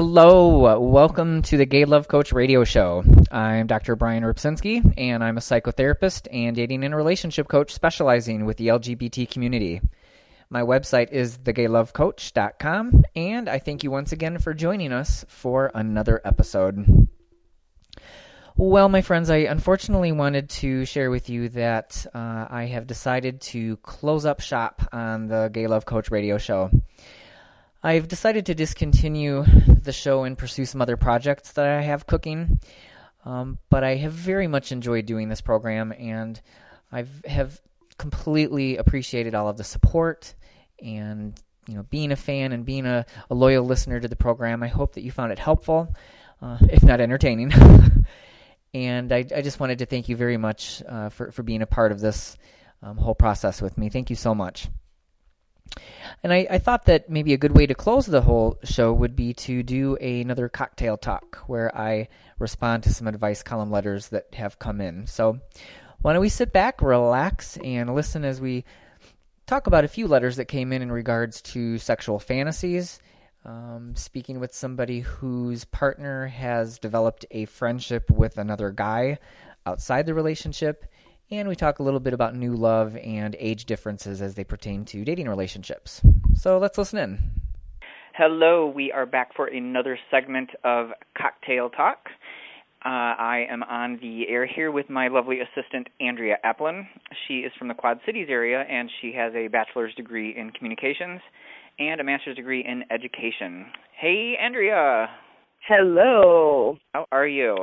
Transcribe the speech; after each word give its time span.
Hello, 0.00 0.78
welcome 0.78 1.42
to 1.42 1.56
the 1.56 1.66
Gay 1.66 1.84
Love 1.84 2.06
Coach 2.06 2.30
radio 2.30 2.62
show. 2.62 3.02
I'm 3.32 3.66
Dr. 3.66 3.96
Brian 3.96 4.22
Rzepczynski, 4.22 4.94
and 4.96 5.24
I'm 5.24 5.36
a 5.36 5.40
psychotherapist 5.40 6.28
and 6.32 6.54
dating 6.54 6.84
and 6.84 6.94
relationship 6.94 7.48
coach 7.48 7.74
specializing 7.74 8.44
with 8.44 8.58
the 8.58 8.68
LGBT 8.68 9.28
community. 9.28 9.80
My 10.50 10.62
website 10.62 11.10
is 11.10 11.38
thegaylovecoach.com, 11.38 13.06
and 13.16 13.48
I 13.48 13.58
thank 13.58 13.82
you 13.82 13.90
once 13.90 14.12
again 14.12 14.38
for 14.38 14.54
joining 14.54 14.92
us 14.92 15.24
for 15.26 15.72
another 15.74 16.20
episode. 16.24 17.08
Well, 18.56 18.88
my 18.88 19.02
friends, 19.02 19.30
I 19.30 19.38
unfortunately 19.38 20.12
wanted 20.12 20.48
to 20.50 20.84
share 20.84 21.10
with 21.10 21.28
you 21.28 21.48
that 21.48 22.06
uh, 22.14 22.46
I 22.48 22.66
have 22.66 22.86
decided 22.86 23.40
to 23.40 23.78
close 23.78 24.24
up 24.24 24.40
shop 24.40 24.80
on 24.92 25.26
the 25.26 25.50
Gay 25.52 25.66
Love 25.66 25.86
Coach 25.86 26.12
radio 26.12 26.38
show. 26.38 26.70
I've 27.82 28.08
decided 28.08 28.46
to 28.46 28.54
discontinue 28.54 29.44
the 29.44 29.92
show 29.92 30.24
and 30.24 30.36
pursue 30.36 30.64
some 30.64 30.82
other 30.82 30.96
projects 30.96 31.52
that 31.52 31.66
I 31.66 31.82
have 31.82 32.06
cooking. 32.06 32.60
Um, 33.24 33.58
but 33.70 33.84
I 33.84 33.96
have 33.96 34.12
very 34.12 34.46
much 34.46 34.72
enjoyed 34.72 35.06
doing 35.06 35.28
this 35.28 35.40
program, 35.40 35.92
and 35.92 36.40
I 36.90 37.04
have 37.26 37.60
completely 37.98 38.76
appreciated 38.76 39.34
all 39.34 39.48
of 39.48 39.56
the 39.56 39.64
support 39.64 40.34
and 40.80 41.38
you 41.66 41.74
know 41.74 41.82
being 41.82 42.12
a 42.12 42.16
fan 42.16 42.52
and 42.52 42.64
being 42.64 42.86
a, 42.86 43.04
a 43.28 43.34
loyal 43.34 43.64
listener 43.64 44.00
to 44.00 44.08
the 44.08 44.16
program. 44.16 44.62
I 44.62 44.68
hope 44.68 44.94
that 44.94 45.02
you 45.02 45.10
found 45.10 45.32
it 45.32 45.38
helpful, 45.38 45.94
uh, 46.40 46.58
if 46.70 46.82
not 46.82 47.00
entertaining. 47.00 47.52
and 48.74 49.12
I, 49.12 49.24
I, 49.34 49.42
just 49.42 49.60
wanted 49.60 49.80
to 49.80 49.86
thank 49.86 50.08
you 50.08 50.16
very 50.16 50.36
much 50.36 50.82
uh, 50.88 51.10
for 51.10 51.30
for 51.32 51.42
being 51.42 51.62
a 51.62 51.66
part 51.66 51.92
of 51.92 52.00
this 52.00 52.36
um, 52.82 52.96
whole 52.96 53.14
process 53.14 53.60
with 53.60 53.76
me. 53.76 53.90
Thank 53.90 54.10
you 54.10 54.16
so 54.16 54.34
much. 54.34 54.68
And 56.22 56.32
I, 56.32 56.46
I, 56.50 56.58
thought 56.58 56.86
that 56.86 57.08
maybe 57.08 57.32
a 57.32 57.38
good 57.38 57.56
way 57.56 57.66
to 57.66 57.74
close 57.74 58.06
the 58.06 58.22
whole 58.22 58.58
show 58.64 58.92
would 58.92 59.14
be 59.14 59.34
to 59.34 59.62
do 59.62 59.96
another 59.96 60.48
cocktail 60.48 60.96
talk 60.96 61.36
where 61.46 61.76
I 61.76 62.08
respond 62.38 62.82
to 62.84 62.94
some 62.94 63.06
advice 63.06 63.42
column 63.42 63.70
letters 63.70 64.08
that 64.08 64.34
have 64.34 64.58
come 64.58 64.80
in. 64.80 65.06
So 65.06 65.38
why 66.00 66.12
don't 66.12 66.22
we 66.22 66.28
sit 66.28 66.52
back, 66.52 66.82
relax, 66.82 67.56
and 67.58 67.94
listen 67.94 68.24
as 68.24 68.40
we 68.40 68.64
talk 69.46 69.66
about 69.66 69.84
a 69.84 69.88
few 69.88 70.06
letters 70.06 70.36
that 70.36 70.46
came 70.46 70.72
in 70.72 70.82
in 70.82 70.92
regards 70.92 71.40
to 71.42 71.78
sexual 71.78 72.18
fantasies. 72.18 73.00
Um, 73.44 73.94
speaking 73.96 74.40
with 74.40 74.54
somebody 74.54 75.00
whose 75.00 75.64
partner 75.64 76.26
has 76.26 76.78
developed 76.78 77.24
a 77.30 77.46
friendship 77.46 78.10
with 78.10 78.36
another 78.36 78.70
guy 78.70 79.18
outside 79.64 80.06
the 80.06 80.14
relationship 80.14 80.84
and 81.30 81.48
we 81.48 81.54
talk 81.54 81.78
a 81.78 81.82
little 81.82 82.00
bit 82.00 82.12
about 82.12 82.34
new 82.34 82.54
love 82.54 82.96
and 82.96 83.36
age 83.38 83.64
differences 83.64 84.22
as 84.22 84.34
they 84.34 84.44
pertain 84.44 84.84
to 84.86 85.04
dating 85.04 85.28
relationships. 85.28 86.00
So 86.34 86.58
let's 86.58 86.78
listen 86.78 86.98
in. 86.98 87.18
Hello, 88.14 88.66
we 88.66 88.90
are 88.90 89.06
back 89.06 89.34
for 89.36 89.46
another 89.46 89.98
segment 90.10 90.50
of 90.64 90.88
Cocktail 91.16 91.70
Talk. 91.70 92.08
Uh, 92.84 92.88
I 92.88 93.46
am 93.50 93.62
on 93.64 93.98
the 94.00 94.28
air 94.28 94.46
here 94.46 94.70
with 94.70 94.88
my 94.88 95.08
lovely 95.08 95.38
assistant, 95.40 95.88
Andrea 96.00 96.36
Applin. 96.44 96.86
She 97.26 97.40
is 97.40 97.52
from 97.58 97.68
the 97.68 97.74
Quad 97.74 98.00
Cities 98.06 98.28
area 98.30 98.62
and 98.68 98.90
she 99.00 99.12
has 99.12 99.32
a 99.34 99.48
bachelor's 99.48 99.94
degree 99.94 100.34
in 100.36 100.50
communications 100.50 101.20
and 101.78 102.00
a 102.00 102.04
master's 102.04 102.36
degree 102.36 102.64
in 102.66 102.84
education. 102.90 103.66
Hey, 104.00 104.34
Andrea. 104.40 105.08
Hello. 105.66 106.78
How 106.94 107.06
are 107.12 107.26
you? 107.26 107.56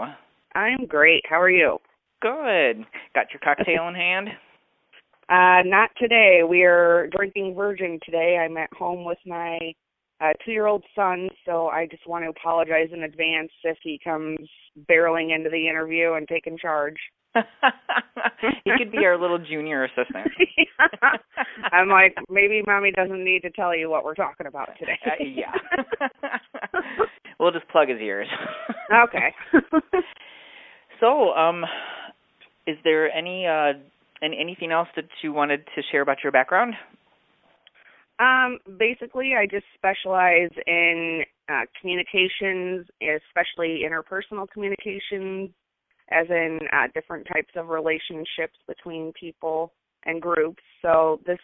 I'm 0.54 0.86
great. 0.86 1.24
How 1.28 1.42
are 1.42 1.50
you? 1.50 1.80
Good. 2.26 2.84
Got 3.14 3.28
your 3.32 3.40
cocktail 3.44 3.88
in 3.88 3.94
hand? 3.94 4.30
Uh, 5.30 5.62
not 5.64 5.92
today. 6.00 6.42
We 6.48 6.64
are 6.64 7.08
drinking 7.16 7.54
virgin 7.54 8.00
today. 8.04 8.44
I'm 8.44 8.58
at 8.58 8.74
home 8.74 9.06
with 9.06 9.20
my 9.28 9.60
uh, 10.20 10.34
two-year-old 10.44 10.84
son, 10.96 11.30
so 11.46 11.68
I 11.68 11.86
just 11.86 12.08
want 12.08 12.26
to 12.26 12.30
apologize 12.30 12.90
in 12.92 13.04
advance 13.04 13.52
if 13.64 13.78
he 13.84 14.00
comes 14.04 14.40
barreling 14.90 15.36
into 15.36 15.52
the 15.52 15.70
interview 15.70 16.14
and 16.14 16.28
taking 16.28 16.58
charge. 16.58 16.96
he 17.36 18.72
could 18.76 18.92
be 18.92 19.06
our 19.06 19.22
little 19.22 19.38
junior 19.38 19.84
assistant. 19.84 20.28
I'm 21.72 21.90
like, 21.90 22.16
maybe 22.28 22.64
mommy 22.66 22.90
doesn't 22.90 23.24
need 23.24 23.42
to 23.42 23.52
tell 23.52 23.78
you 23.78 23.88
what 23.92 24.04
we're 24.04 24.16
talking 24.16 24.48
about 24.48 24.70
today. 24.80 24.98
uh, 25.06 25.12
yeah. 25.24 25.52
we'll 27.40 27.52
just 27.52 27.68
plug 27.68 27.90
his 27.90 28.00
ears. 28.00 28.28
okay. 28.92 29.32
so, 31.00 31.34
um, 31.34 31.64
is 32.68 32.78
there 32.84 33.12
any 33.12 33.46
uh, 33.46 33.74
any 34.22 34.38
anything 34.40 34.72
else 34.72 34.88
that 34.96 35.06
you 35.22 35.34
wanted 35.34 35.66
to 35.76 35.82
share 35.92 36.02
about 36.02 36.18
your 36.24 36.32
background? 36.32 36.74
Um, 38.20 38.60
basically, 38.80 39.34
I 39.38 39.46
just 39.46 39.66
specialize 39.76 40.52
in 40.68 41.24
uh, 41.50 41.62
communications, 41.80 42.88
especially 43.02 43.82
interpersonal 43.86 44.50
communications, 44.50 45.50
as 46.10 46.28
in 46.30 46.60
uh, 46.72 46.88
different 46.94 47.28
types 47.32 47.52
of 47.56 47.68
relationships 47.68 48.58
between 48.68 49.12
people 49.20 49.74
and 50.06 50.22
groups. 50.22 50.64
So 50.82 51.20
this, 51.26 51.40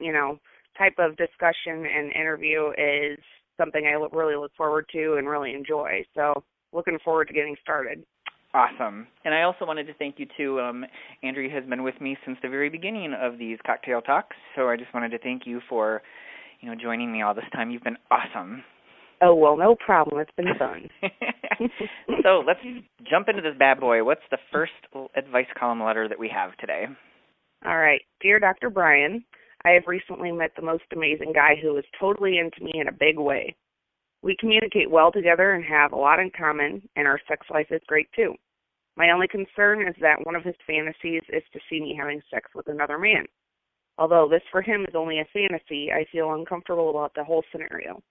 you 0.00 0.12
know, 0.12 0.38
type 0.78 0.94
of 0.98 1.16
discussion 1.16 1.84
and 1.86 2.12
interview 2.12 2.70
is 2.78 3.18
something 3.58 3.86
I 3.86 3.92
really 4.16 4.36
look 4.36 4.52
forward 4.56 4.86
to 4.92 5.16
and 5.18 5.28
really 5.28 5.54
enjoy. 5.54 6.04
So 6.14 6.42
looking 6.72 6.98
forward 7.04 7.28
to 7.28 7.34
getting 7.34 7.56
started. 7.60 8.04
Awesome. 8.56 9.06
And 9.26 9.34
I 9.34 9.42
also 9.42 9.66
wanted 9.66 9.86
to 9.88 9.92
thank 9.94 10.18
you 10.18 10.24
too. 10.34 10.58
Um, 10.60 10.86
Andrea 11.22 11.50
has 11.50 11.68
been 11.68 11.82
with 11.82 12.00
me 12.00 12.16
since 12.24 12.38
the 12.42 12.48
very 12.48 12.70
beginning 12.70 13.12
of 13.12 13.36
these 13.38 13.58
cocktail 13.66 14.00
talks, 14.00 14.34
so 14.54 14.70
I 14.70 14.78
just 14.78 14.94
wanted 14.94 15.10
to 15.10 15.18
thank 15.18 15.42
you 15.44 15.60
for, 15.68 16.00
you 16.62 16.70
know, 16.70 16.74
joining 16.74 17.12
me 17.12 17.20
all 17.20 17.34
this 17.34 17.44
time. 17.52 17.70
You've 17.70 17.84
been 17.84 17.98
awesome. 18.10 18.64
Oh 19.20 19.34
well, 19.34 19.58
no 19.58 19.76
problem. 19.76 20.20
It's 20.20 20.30
been 20.38 20.54
fun. 20.58 20.88
so 22.22 22.42
let's 22.46 22.60
jump 23.10 23.28
into 23.28 23.42
this 23.42 23.58
bad 23.58 23.78
boy. 23.78 24.02
What's 24.02 24.22
the 24.30 24.38
first 24.50 24.72
advice 25.14 25.46
column 25.58 25.82
letter 25.82 26.08
that 26.08 26.18
we 26.18 26.30
have 26.34 26.56
today? 26.56 26.86
All 27.66 27.76
right, 27.76 28.00
dear 28.22 28.40
Dr. 28.40 28.70
Brian, 28.70 29.22
I 29.66 29.72
have 29.72 29.82
recently 29.86 30.32
met 30.32 30.52
the 30.56 30.62
most 30.62 30.84
amazing 30.94 31.34
guy 31.34 31.56
who 31.60 31.76
is 31.76 31.84
totally 32.00 32.38
into 32.38 32.64
me 32.64 32.72
in 32.80 32.88
a 32.88 32.92
big 32.92 33.18
way. 33.18 33.54
We 34.22 34.34
communicate 34.40 34.90
well 34.90 35.12
together 35.12 35.52
and 35.52 35.64
have 35.66 35.92
a 35.92 35.96
lot 35.96 36.20
in 36.20 36.30
common, 36.36 36.88
and 36.96 37.06
our 37.06 37.20
sex 37.28 37.46
life 37.50 37.66
is 37.70 37.82
great 37.86 38.08
too. 38.16 38.34
My 38.96 39.10
only 39.10 39.28
concern 39.28 39.86
is 39.86 39.94
that 40.00 40.24
one 40.24 40.34
of 40.34 40.42
his 40.42 40.54
fantasies 40.66 41.22
is 41.28 41.42
to 41.52 41.60
see 41.68 41.80
me 41.80 41.96
having 41.98 42.22
sex 42.30 42.50
with 42.54 42.68
another 42.68 42.98
man. 42.98 43.26
Although 43.98 44.28
this 44.28 44.42
for 44.50 44.62
him 44.62 44.84
is 44.88 44.94
only 44.94 45.20
a 45.20 45.28
fantasy, 45.32 45.90
I 45.92 46.04
feel 46.10 46.32
uncomfortable 46.32 46.90
about 46.90 47.12
the 47.14 47.24
whole 47.24 47.44
scenario. 47.52 48.02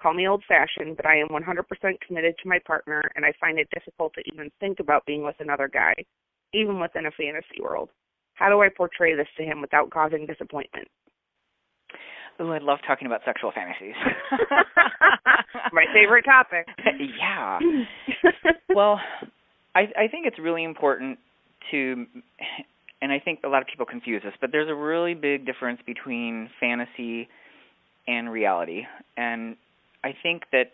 Call 0.00 0.14
me 0.14 0.28
old 0.28 0.42
fashioned, 0.46 0.96
but 0.96 1.06
I 1.06 1.16
am 1.16 1.28
100% 1.28 2.00
committed 2.06 2.34
to 2.42 2.48
my 2.48 2.58
partner, 2.66 3.02
and 3.14 3.24
I 3.24 3.32
find 3.40 3.58
it 3.58 3.68
difficult 3.72 4.12
to 4.14 4.22
even 4.32 4.50
think 4.60 4.80
about 4.80 5.06
being 5.06 5.22
with 5.22 5.36
another 5.38 5.68
guy, 5.68 5.94
even 6.52 6.80
within 6.80 7.06
a 7.06 7.10
fantasy 7.12 7.62
world. 7.62 7.90
How 8.34 8.48
do 8.48 8.60
I 8.60 8.68
portray 8.68 9.14
this 9.14 9.28
to 9.36 9.44
him 9.44 9.60
without 9.60 9.90
causing 9.90 10.26
disappointment? 10.26 10.88
Oh, 12.40 12.50
I 12.50 12.58
love 12.58 12.78
talking 12.86 13.06
about 13.06 13.20
sexual 13.24 13.52
fantasies. 13.52 13.94
my 15.72 15.84
favorite 15.94 16.24
topic. 16.24 16.66
yeah. 17.20 17.60
well, 18.74 19.00
I, 19.74 19.80
I 19.98 20.08
think 20.08 20.26
it's 20.26 20.38
really 20.38 20.64
important 20.64 21.18
to, 21.70 22.06
and 23.02 23.12
I 23.12 23.18
think 23.18 23.40
a 23.44 23.48
lot 23.48 23.62
of 23.62 23.68
people 23.68 23.86
confuse 23.86 24.22
this, 24.22 24.34
but 24.40 24.52
there's 24.52 24.68
a 24.68 24.74
really 24.74 25.14
big 25.14 25.46
difference 25.46 25.80
between 25.86 26.48
fantasy 26.60 27.28
and 28.06 28.30
reality. 28.30 28.82
And 29.16 29.56
I 30.04 30.14
think 30.22 30.44
that 30.52 30.72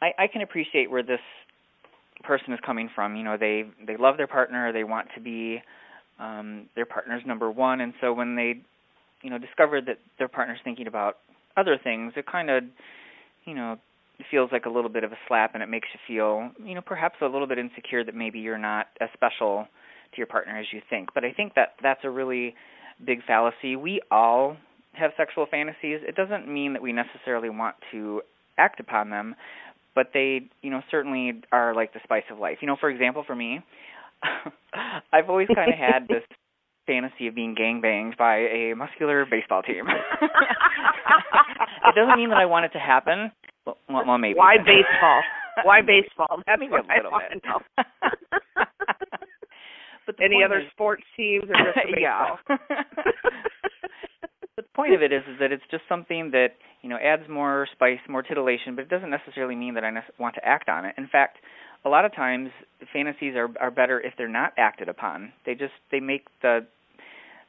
I, 0.00 0.12
I 0.18 0.26
can 0.26 0.42
appreciate 0.42 0.90
where 0.90 1.02
this 1.02 1.20
person 2.22 2.52
is 2.52 2.60
coming 2.64 2.88
from. 2.94 3.16
You 3.16 3.24
know, 3.24 3.36
they 3.36 3.64
they 3.86 3.96
love 3.96 4.16
their 4.16 4.26
partner, 4.26 4.72
they 4.72 4.84
want 4.84 5.08
to 5.14 5.20
be 5.20 5.62
um, 6.18 6.68
their 6.76 6.86
partner's 6.86 7.22
number 7.26 7.50
one, 7.50 7.80
and 7.80 7.94
so 8.00 8.12
when 8.12 8.36
they, 8.36 8.60
you 9.22 9.30
know, 9.30 9.38
discover 9.38 9.80
that 9.80 9.98
their 10.18 10.28
partner's 10.28 10.58
thinking 10.62 10.86
about 10.86 11.16
other 11.56 11.78
things, 11.82 12.12
it 12.16 12.26
kind 12.26 12.50
of, 12.50 12.64
you 13.44 13.54
know, 13.54 13.78
feels 14.30 14.50
like 14.52 14.66
a 14.66 14.70
little 14.70 14.90
bit 14.90 15.04
of 15.04 15.12
a 15.12 15.18
slap 15.28 15.54
and 15.54 15.62
it 15.62 15.68
makes 15.68 15.88
you 15.92 16.00
feel, 16.06 16.50
you 16.66 16.74
know, 16.74 16.80
perhaps 16.84 17.16
a 17.22 17.26
little 17.26 17.46
bit 17.46 17.58
insecure 17.58 18.04
that 18.04 18.14
maybe 18.14 18.38
you're 18.38 18.58
not 18.58 18.86
as 19.00 19.08
special 19.14 19.66
to 20.12 20.18
your 20.18 20.26
partner 20.26 20.58
as 20.58 20.66
you 20.72 20.80
think. 20.90 21.10
But 21.14 21.24
I 21.24 21.32
think 21.32 21.54
that 21.54 21.74
that's 21.82 22.00
a 22.04 22.10
really 22.10 22.54
big 23.04 23.24
fallacy. 23.24 23.76
We 23.76 24.00
all 24.10 24.56
have 24.92 25.12
sexual 25.16 25.46
fantasies. 25.50 26.00
It 26.06 26.14
doesn't 26.14 26.52
mean 26.52 26.74
that 26.74 26.82
we 26.82 26.92
necessarily 26.92 27.50
want 27.50 27.76
to 27.92 28.22
act 28.58 28.80
upon 28.80 29.10
them, 29.10 29.34
but 29.94 30.08
they, 30.12 30.48
you 30.62 30.70
know, 30.70 30.82
certainly 30.90 31.42
are 31.50 31.74
like 31.74 31.92
the 31.94 32.00
spice 32.04 32.24
of 32.30 32.38
life. 32.38 32.58
You 32.60 32.68
know, 32.68 32.76
for 32.78 32.90
example, 32.90 33.24
for 33.26 33.34
me, 33.34 33.60
I've 35.12 35.28
always 35.28 35.48
kind 35.54 35.72
of 35.72 35.78
had 35.78 36.08
this 36.08 36.22
fantasy 36.86 37.28
of 37.28 37.34
being 37.34 37.54
gang 37.54 37.80
banged 37.80 38.16
by 38.16 38.38
a 38.38 38.74
muscular 38.76 39.24
baseball 39.24 39.62
team. 39.62 39.84
it 40.22 41.94
doesn't 41.94 42.16
mean 42.16 42.30
that 42.30 42.38
I 42.38 42.46
want 42.46 42.66
it 42.66 42.70
to 42.70 42.78
happen, 42.78 43.32
well, 43.66 43.78
well, 43.88 44.18
maybe. 44.18 44.38
Why 44.38 44.56
baseball? 44.58 45.22
Why 45.64 45.80
baseball? 45.82 46.42
That's 46.46 46.62
what 46.62 46.84
I 46.90 47.02
want 47.08 47.24
to 47.32 47.48
know. 47.48 47.60
but 50.06 50.16
any 50.20 50.42
other 50.44 50.60
is, 50.60 50.70
sports 50.72 51.02
teams 51.16 51.44
or 51.44 51.54
just 51.54 51.78
yeah. 52.00 52.36
the 54.56 54.62
point 54.74 54.94
of 54.94 55.02
it 55.02 55.12
is, 55.12 55.22
is 55.30 55.38
that 55.40 55.52
it's 55.52 55.62
just 55.70 55.84
something 55.88 56.30
that 56.32 56.54
you 56.82 56.88
know 56.88 56.96
adds 56.96 57.28
more 57.28 57.68
spice, 57.72 57.98
more 58.08 58.22
titillation, 58.22 58.74
but 58.74 58.82
it 58.82 58.88
doesn't 58.88 59.10
necessarily 59.10 59.54
mean 59.54 59.74
that 59.74 59.84
I 59.84 59.90
ne- 59.90 60.00
want 60.18 60.34
to 60.36 60.44
act 60.44 60.68
on 60.68 60.84
it. 60.84 60.94
In 60.96 61.06
fact, 61.06 61.38
a 61.84 61.88
lot 61.88 62.04
of 62.04 62.14
times 62.14 62.50
fantasies 62.92 63.34
are 63.36 63.48
are 63.60 63.70
better 63.70 64.00
if 64.00 64.14
they're 64.16 64.28
not 64.28 64.52
acted 64.56 64.88
upon. 64.88 65.32
They 65.46 65.54
just 65.54 65.74
they 65.90 66.00
make 66.00 66.24
the 66.40 66.66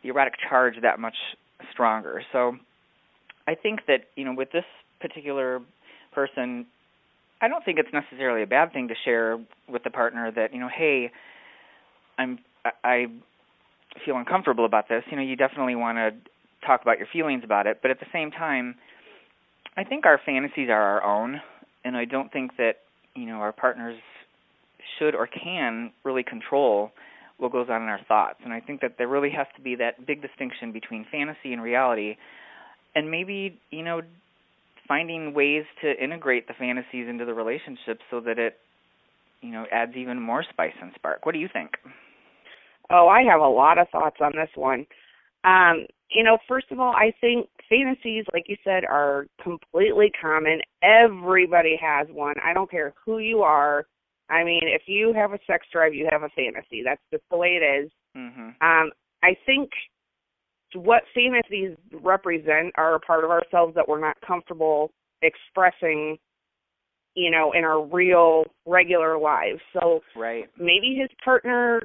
the 0.04 0.10
erotic 0.10 0.33
charge 0.50 0.75
that 0.81 1.00
much 1.00 1.15
stronger. 1.71 2.21
So 2.31 2.57
I 3.48 3.56
think 3.56 3.81
that 3.88 4.06
you 4.15 4.25
know 4.25 4.33
with 4.36 4.51
this 4.51 4.65
particular 5.00 5.62
person, 6.13 6.65
I 7.42 7.48
don't 7.48 7.63
think 7.65 7.80
it's 7.80 7.92
necessarily 7.92 8.44
a 8.44 8.48
bad 8.48 8.71
thing 8.71 8.88
to 8.88 8.95
share 9.04 9.38
with 9.68 9.83
the 9.83 9.89
partner 9.89 10.31
that 10.31 10.54
you 10.54 10.60
know, 10.60 10.69
hey, 10.69 11.12
I'm 12.18 12.39
I 12.83 13.07
feel 14.06 14.18
uncomfortable 14.18 14.65
about 14.65 14.88
this. 14.89 15.04
You 15.10 15.18
know, 15.18 15.24
you 15.24 15.36
definitely 15.36 15.75
want 15.75 15.98
to 15.98 16.12
talk 16.65 16.81
about 16.81 16.98
your 16.98 17.07
feelings 17.12 17.44
about 17.44 17.68
it, 17.68 17.80
but 17.81 17.92
at 17.92 18.00
the 18.00 18.06
same 18.13 18.31
time, 18.31 18.75
I 19.75 19.83
think 19.83 20.06
our 20.06 20.19
fantasies 20.25 20.69
are 20.69 20.81
our 20.81 21.04
own, 21.04 21.42
and 21.83 21.98
I 21.98 22.06
don't 22.06 22.31
think 22.31 22.51
that 22.57 22.77
you 23.15 23.25
know 23.25 23.36
our 23.36 23.51
partners 23.51 23.98
should 24.98 25.15
or 25.15 25.27
can 25.27 25.92
really 26.04 26.24
control 26.24 26.92
what 27.38 27.51
goes 27.51 27.68
on 27.69 27.81
in 27.81 27.89
our 27.89 28.00
thoughts. 28.07 28.39
And 28.44 28.54
I 28.54 28.60
think 28.60 28.81
that 28.81 28.95
there 28.98 29.07
really 29.07 29.31
has 29.31 29.48
to 29.56 29.62
be 29.62 29.75
that 29.75 30.06
big 30.06 30.21
distinction 30.21 30.71
between 30.71 31.06
fantasy 31.12 31.51
and 31.51 31.62
reality, 31.62 32.15
and 32.95 33.10
maybe 33.10 33.60
you 33.71 33.83
know 33.83 34.01
finding 34.88 35.33
ways 35.33 35.63
to 35.81 36.03
integrate 36.03 36.47
the 36.47 36.53
fantasies 36.57 37.07
into 37.09 37.25
the 37.25 37.33
relationship 37.33 38.00
so 38.09 38.19
that 38.21 38.38
it 38.39 38.57
you 39.41 39.51
know 39.51 39.65
adds 39.71 39.94
even 39.95 40.21
more 40.21 40.44
spice 40.50 40.74
and 40.81 40.91
spark. 40.95 41.25
What 41.25 41.33
do 41.33 41.39
you 41.39 41.50
think? 41.51 41.71
Oh, 42.89 43.07
I 43.07 43.24
have 43.24 43.41
a 43.41 43.47
lot 43.47 43.77
of 43.77 43.88
thoughts 43.89 44.18
on 44.21 44.33
this 44.35 44.50
one. 44.56 44.85
Um, 45.44 45.85
you 46.09 46.24
know, 46.24 46.38
first 46.47 46.68
of 46.71 46.80
all, 46.80 46.94
I 46.95 47.12
think 47.19 47.47
fantasies, 47.69 48.25
like 48.33 48.45
you 48.47 48.56
said, 48.63 48.83
are 48.85 49.25
completely 49.41 50.12
common. 50.21 50.62
Everybody 50.81 51.77
has 51.81 52.07
one. 52.12 52.36
I 52.44 52.53
don't 52.53 52.69
care 52.69 52.94
who 53.06 53.19
you 53.19 53.41
are. 53.41 53.86
I 54.29 54.44
mean, 54.44 54.62
if 54.63 54.83
you 54.86 55.13
have 55.13 55.33
a 55.33 55.39
sex 55.47 55.65
drive, 55.71 55.94
you 55.94 56.07
have 56.12 56.24
a 56.24 56.29
fantasy. 56.29 56.81
That's 56.83 57.01
just 57.12 57.24
the 57.29 57.38
way 57.38 57.59
it 57.62 57.83
is. 57.83 57.91
Mm-hmm. 58.15 58.50
Um, 58.62 58.91
I 59.24 59.36
think 59.45 59.69
what 60.75 61.03
fantasies 61.13 61.75
represent 62.01 62.73
are 62.77 62.95
a 62.95 62.99
part 62.99 63.23
of 63.23 63.31
ourselves 63.31 63.75
that 63.75 63.87
we're 63.87 63.99
not 63.99 64.17
comfortable 64.25 64.91
expressing, 65.21 66.17
you 67.15 67.31
know, 67.31 67.51
in 67.53 67.63
our 67.63 67.85
real 67.85 68.45
regular 68.65 69.17
lives. 69.17 69.61
So 69.73 70.01
right. 70.15 70.45
maybe 70.57 70.97
his 70.99 71.09
partner 71.23 71.81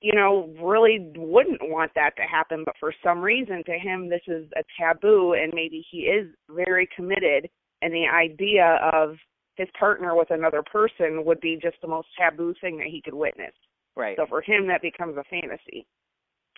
you 0.00 0.12
know, 0.14 0.48
really 0.62 1.10
wouldn't 1.16 1.60
want 1.62 1.90
that 1.96 2.14
to 2.16 2.22
happen, 2.22 2.62
but 2.64 2.74
for 2.78 2.94
some 3.02 3.20
reason 3.20 3.64
to 3.66 3.72
him 3.72 4.08
this 4.08 4.20
is 4.28 4.46
a 4.56 4.62
taboo 4.78 5.34
and 5.34 5.52
maybe 5.52 5.84
he 5.90 6.02
is 6.02 6.28
very 6.48 6.88
committed 6.94 7.48
and 7.82 7.92
the 7.92 8.06
idea 8.06 8.78
of 8.92 9.16
his 9.56 9.68
partner 9.78 10.14
with 10.16 10.30
another 10.30 10.62
person 10.62 11.24
would 11.24 11.40
be 11.40 11.58
just 11.60 11.76
the 11.82 11.88
most 11.88 12.08
taboo 12.18 12.54
thing 12.60 12.78
that 12.78 12.86
he 12.86 13.02
could 13.04 13.14
witness. 13.14 13.52
Right. 13.96 14.16
So 14.16 14.26
for 14.28 14.40
him 14.40 14.68
that 14.68 14.82
becomes 14.82 15.16
a 15.16 15.24
fantasy. 15.24 15.86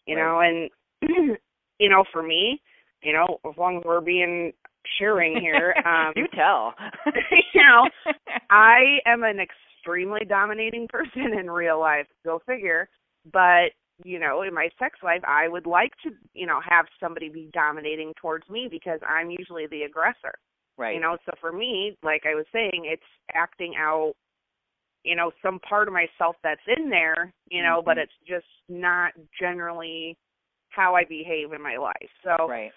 You 0.06 0.16
right. 0.16 0.22
know, 0.22 0.40
and 0.40 0.70
you 1.78 1.88
know, 1.88 2.04
for 2.12 2.22
me, 2.22 2.60
you 3.02 3.12
know, 3.12 3.38
as 3.48 3.56
long 3.56 3.78
as 3.78 3.82
we're 3.84 4.00
being 4.00 4.52
sharing 4.98 5.40
here, 5.40 5.74
um 5.86 6.12
You 6.16 6.26
tell. 6.34 6.74
you 7.54 7.62
know, 7.62 7.88
I 8.50 8.98
am 9.06 9.22
an 9.22 9.38
extremely 9.40 10.26
dominating 10.28 10.88
person 10.88 11.38
in 11.38 11.50
real 11.50 11.80
life. 11.80 12.06
Go 12.24 12.40
figure 12.46 12.88
but 13.32 13.70
you 14.04 14.18
know 14.18 14.42
in 14.42 14.54
my 14.54 14.68
sex 14.78 14.98
life 15.02 15.20
i 15.26 15.48
would 15.48 15.66
like 15.66 15.92
to 16.02 16.10
you 16.32 16.46
know 16.46 16.60
have 16.66 16.86
somebody 16.98 17.28
be 17.28 17.50
dominating 17.52 18.12
towards 18.20 18.48
me 18.48 18.68
because 18.70 19.00
i'm 19.08 19.30
usually 19.30 19.66
the 19.66 19.82
aggressor 19.82 20.34
right 20.78 20.94
you 20.94 21.00
know 21.00 21.16
so 21.26 21.32
for 21.40 21.52
me 21.52 21.96
like 22.02 22.22
i 22.26 22.34
was 22.34 22.46
saying 22.52 22.82
it's 22.84 23.02
acting 23.34 23.74
out 23.78 24.12
you 25.04 25.14
know 25.14 25.30
some 25.42 25.58
part 25.60 25.88
of 25.88 25.94
myself 25.94 26.36
that's 26.42 26.60
in 26.76 26.88
there 26.88 27.32
you 27.50 27.62
know 27.62 27.78
mm-hmm. 27.78 27.86
but 27.86 27.98
it's 27.98 28.12
just 28.26 28.46
not 28.68 29.12
generally 29.38 30.16
how 30.70 30.94
i 30.94 31.04
behave 31.04 31.52
in 31.52 31.62
my 31.62 31.76
life. 31.76 32.10
So 32.24 32.48
right. 32.48 32.72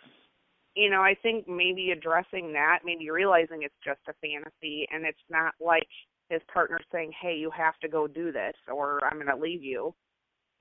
you 0.75 0.89
know 0.89 1.01
i 1.01 1.15
think 1.21 1.47
maybe 1.47 1.91
addressing 1.91 2.53
that 2.53 2.79
maybe 2.85 3.09
realizing 3.09 3.63
it's 3.63 3.75
just 3.83 4.01
a 4.07 4.13
fantasy 4.21 4.87
and 4.91 5.05
it's 5.05 5.17
not 5.29 5.53
like 5.59 5.87
his 6.29 6.41
partner 6.51 6.79
saying 6.91 7.11
hey 7.21 7.35
you 7.35 7.51
have 7.51 7.77
to 7.81 7.87
go 7.87 8.07
do 8.07 8.31
this 8.31 8.55
or 8.71 8.99
i'm 9.05 9.17
going 9.17 9.27
to 9.27 9.41
leave 9.41 9.63
you. 9.63 9.93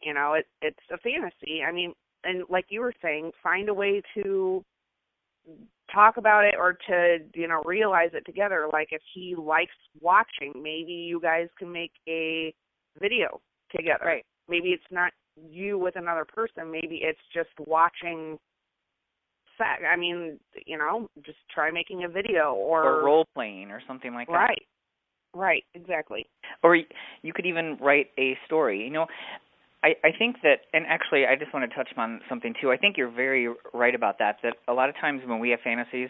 You 0.02 0.14
know, 0.14 0.34
it 0.34 0.46
it's 0.61 0.76
a 0.93 0.99
fantasy. 0.99 1.62
I 1.67 1.73
mean, 1.73 1.94
and 2.25 2.43
like 2.49 2.67
you 2.69 2.81
were 2.81 2.94
saying, 3.00 3.31
find 3.43 3.69
a 3.69 3.75
way 3.75 4.02
to 4.14 4.64
talk 5.93 6.17
about 6.17 6.44
it 6.44 6.55
or 6.58 6.76
to 6.88 7.19
you 7.34 7.49
know 7.49 7.62
realize 7.64 8.11
it 8.12 8.25
together. 8.26 8.69
Like 8.73 8.88
if 8.90 9.02
he 9.14 9.34
likes 9.37 9.75
watching 10.00 10.52
maybe 10.56 10.93
you 10.93 11.20
guys 11.20 11.49
can 11.58 11.70
make 11.70 11.93
a 12.08 12.52
video 13.00 13.40
together. 13.75 14.05
Right. 14.05 14.25
Maybe 14.49 14.69
it's 14.70 14.82
not 14.90 15.12
you 15.50 15.79
with 15.79 15.96
another 15.96 16.25
person 16.25 16.70
maybe 16.70 17.00
it's 17.02 17.20
just 17.32 17.50
watching 17.67 18.38
sex 19.58 19.82
i 19.90 19.96
mean 19.96 20.38
you 20.67 20.76
know 20.76 21.08
just 21.25 21.38
try 21.52 21.70
making 21.70 22.05
a 22.05 22.08
video 22.08 22.55
or, 22.55 22.84
or 22.84 23.05
role 23.05 23.26
playing 23.34 23.70
or 23.70 23.81
something 23.87 24.14
like 24.14 24.29
that 24.29 24.34
right 24.34 24.62
right 25.34 25.64
exactly 25.75 26.26
or 26.62 26.76
you 26.76 27.32
could 27.34 27.46
even 27.46 27.76
write 27.81 28.08
a 28.19 28.37
story 28.46 28.84
you 28.84 28.90
know 28.90 29.06
I, 29.84 29.94
I 30.05 30.11
think 30.17 30.37
that, 30.43 30.61
and 30.73 30.87
actually, 30.87 31.26
I 31.26 31.34
just 31.34 31.52
want 31.52 31.69
to 31.69 31.76
touch 31.76 31.88
on 31.96 32.20
something 32.29 32.55
too. 32.61 32.70
I 32.70 32.76
think 32.76 32.96
you're 32.96 33.11
very 33.11 33.49
right 33.75 33.94
about 33.94 34.19
that. 34.20 34.37
That 34.43 34.55
a 34.69 34.73
lot 34.73 34.88
of 34.88 34.94
times 34.94 35.23
when 35.26 35.40
we 35.40 35.50
have 35.50 35.58
fantasies, 35.64 36.08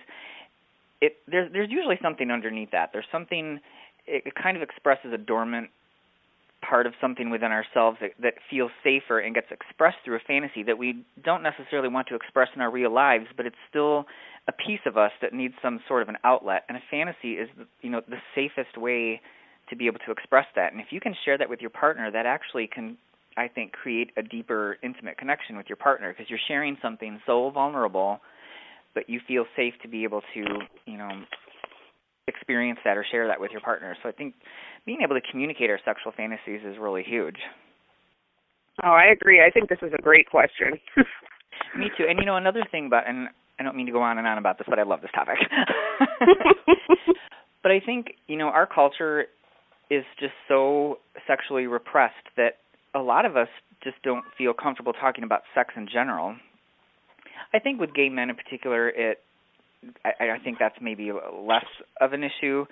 it 1.01 1.17
there's 1.27 1.51
there's 1.53 1.71
usually 1.71 1.99
something 2.03 2.31
underneath 2.31 2.71
that. 2.73 2.91
There's 2.93 3.07
something. 3.11 3.61
It, 4.07 4.25
it 4.27 4.35
kind 4.35 4.57
of 4.57 4.63
expresses 4.63 5.13
a 5.15 5.19
dormant 5.19 5.71
part 6.69 6.87
of 6.87 6.95
something 7.01 7.31
within 7.31 7.53
ourselves 7.53 7.99
that, 8.01 8.13
that 8.23 8.35
feels 8.51 8.71
safer 8.83 9.19
and 9.19 9.35
gets 9.35 9.49
expressed 9.51 9.99
through 10.05 10.17
a 10.17 10.21
fantasy 10.27 10.63
that 10.63 10.79
we 10.79 11.05
don't 11.23 11.43
necessarily 11.43 11.89
want 11.89 12.09
to 12.09 12.15
express 12.15 12.49
in 12.55 12.61
our 12.61 12.71
real 12.71 12.93
lives, 12.93 13.27
but 13.37 13.47
it's 13.47 13.57
still 13.69 14.07
a 14.49 14.53
piece 14.53 14.81
of 14.87 14.97
us 14.97 15.13
that 15.21 15.33
needs 15.33 15.55
some 15.63 15.81
sort 15.87 16.03
of 16.03 16.09
an 16.09 16.17
outlet. 16.25 16.65
And 16.69 16.77
a 16.77 16.83
fantasy 16.91 17.35
is, 17.35 17.49
you 17.83 17.91
know, 17.91 18.01
the 18.09 18.17
safest 18.35 18.77
way 18.77 19.21
to 19.71 19.77
be 19.77 19.87
able 19.87 20.01
to 20.07 20.13
express 20.13 20.47
that. 20.57 20.73
And 20.73 20.81
if 20.81 20.89
you 20.91 21.01
can 21.01 21.15
share 21.25 21.39
that 21.39 21.49
with 21.49 21.61
your 21.61 21.71
partner, 21.71 22.11
that 22.11 22.27
actually 22.27 22.67
can 22.67 22.97
I 23.37 23.49
think 23.49 23.73
create 23.73 24.11
a 24.19 24.23
deeper 24.23 24.77
intimate 24.83 25.17
connection 25.17 25.57
with 25.57 25.67
your 25.69 25.77
partner 25.77 26.13
because 26.13 26.29
you're 26.29 26.39
sharing 26.49 26.77
something 26.83 27.19
so 27.25 27.51
vulnerable 27.51 28.21
but 28.95 29.09
you 29.09 29.21
feel 29.27 29.45
safe 29.57 29.75
to 29.83 29.89
be 29.89 30.05
able 30.05 30.23
to, 30.35 30.45
you 30.87 30.99
know, 30.99 31.11
experience 32.29 32.79
that 32.85 32.97
or 32.97 33.05
share 33.11 33.27
that 33.29 33.41
with 33.41 33.51
your 33.51 33.61
partner. 33.61 33.97
So 34.03 34.09
I 34.09 34.13
think 34.13 34.35
being 34.87 35.01
able 35.03 35.15
to 35.15 35.31
communicate 35.31 35.71
our 35.71 35.81
sexual 35.85 36.13
fantasies 36.17 36.61
is 36.65 36.77
really 36.79 37.03
huge. 37.03 37.37
Oh, 38.83 38.93
I 38.93 39.07
agree. 39.13 39.45
I 39.45 39.51
think 39.51 39.69
this 39.69 39.79
is 39.83 39.93
a 39.97 40.03
great 40.03 40.29
question. 40.31 40.79
Me 41.77 41.91
too. 41.97 42.05
And 42.09 42.19
you 42.19 42.25
know 42.25 42.37
another 42.37 42.63
thing 42.71 42.87
about 42.87 43.09
and 43.09 43.29
I 43.59 43.63
don't 43.63 43.77
mean 43.77 43.87
to 43.87 43.93
go 43.93 44.03
on 44.03 44.19
and 44.19 44.27
on 44.27 44.39
about 44.39 44.59
this, 44.59 44.67
but 44.69 44.79
I 44.79 44.83
love 44.83 45.03
this 45.03 45.11
topic. 45.15 45.37
but 47.63 47.71
I 47.71 47.81
think, 47.85 48.15
you 48.27 48.37
know, 48.37 48.47
our 48.47 48.67
culture 48.67 49.27
is 49.91 50.05
just 50.19 50.33
so 50.49 50.99
sexually 51.27 51.67
repressed 51.67 52.15
that 52.37 52.55
a 52.95 52.99
lot 52.99 53.25
of 53.25 53.37
us 53.37 53.49
just 53.85 53.97
don't 54.03 54.25
feel 54.39 54.53
comfortable 54.53 54.93
talking 54.93 55.23
about 55.23 55.43
sex 55.55 55.75
in 55.77 55.87
general. 55.93 56.35
I 57.53 57.59
think 57.59 57.81
with 57.81 57.95
gay 57.95 58.09
men 58.09 58.31
in 58.31 58.37
particular, 58.37 58.89
it 58.89 59.19
I, 60.05 60.31
I 60.31 60.39
think 60.43 60.59
that's 60.59 60.77
maybe 60.81 61.11
less 61.13 61.67
of 62.01 62.13
an 62.13 62.23
issue. 62.25 62.67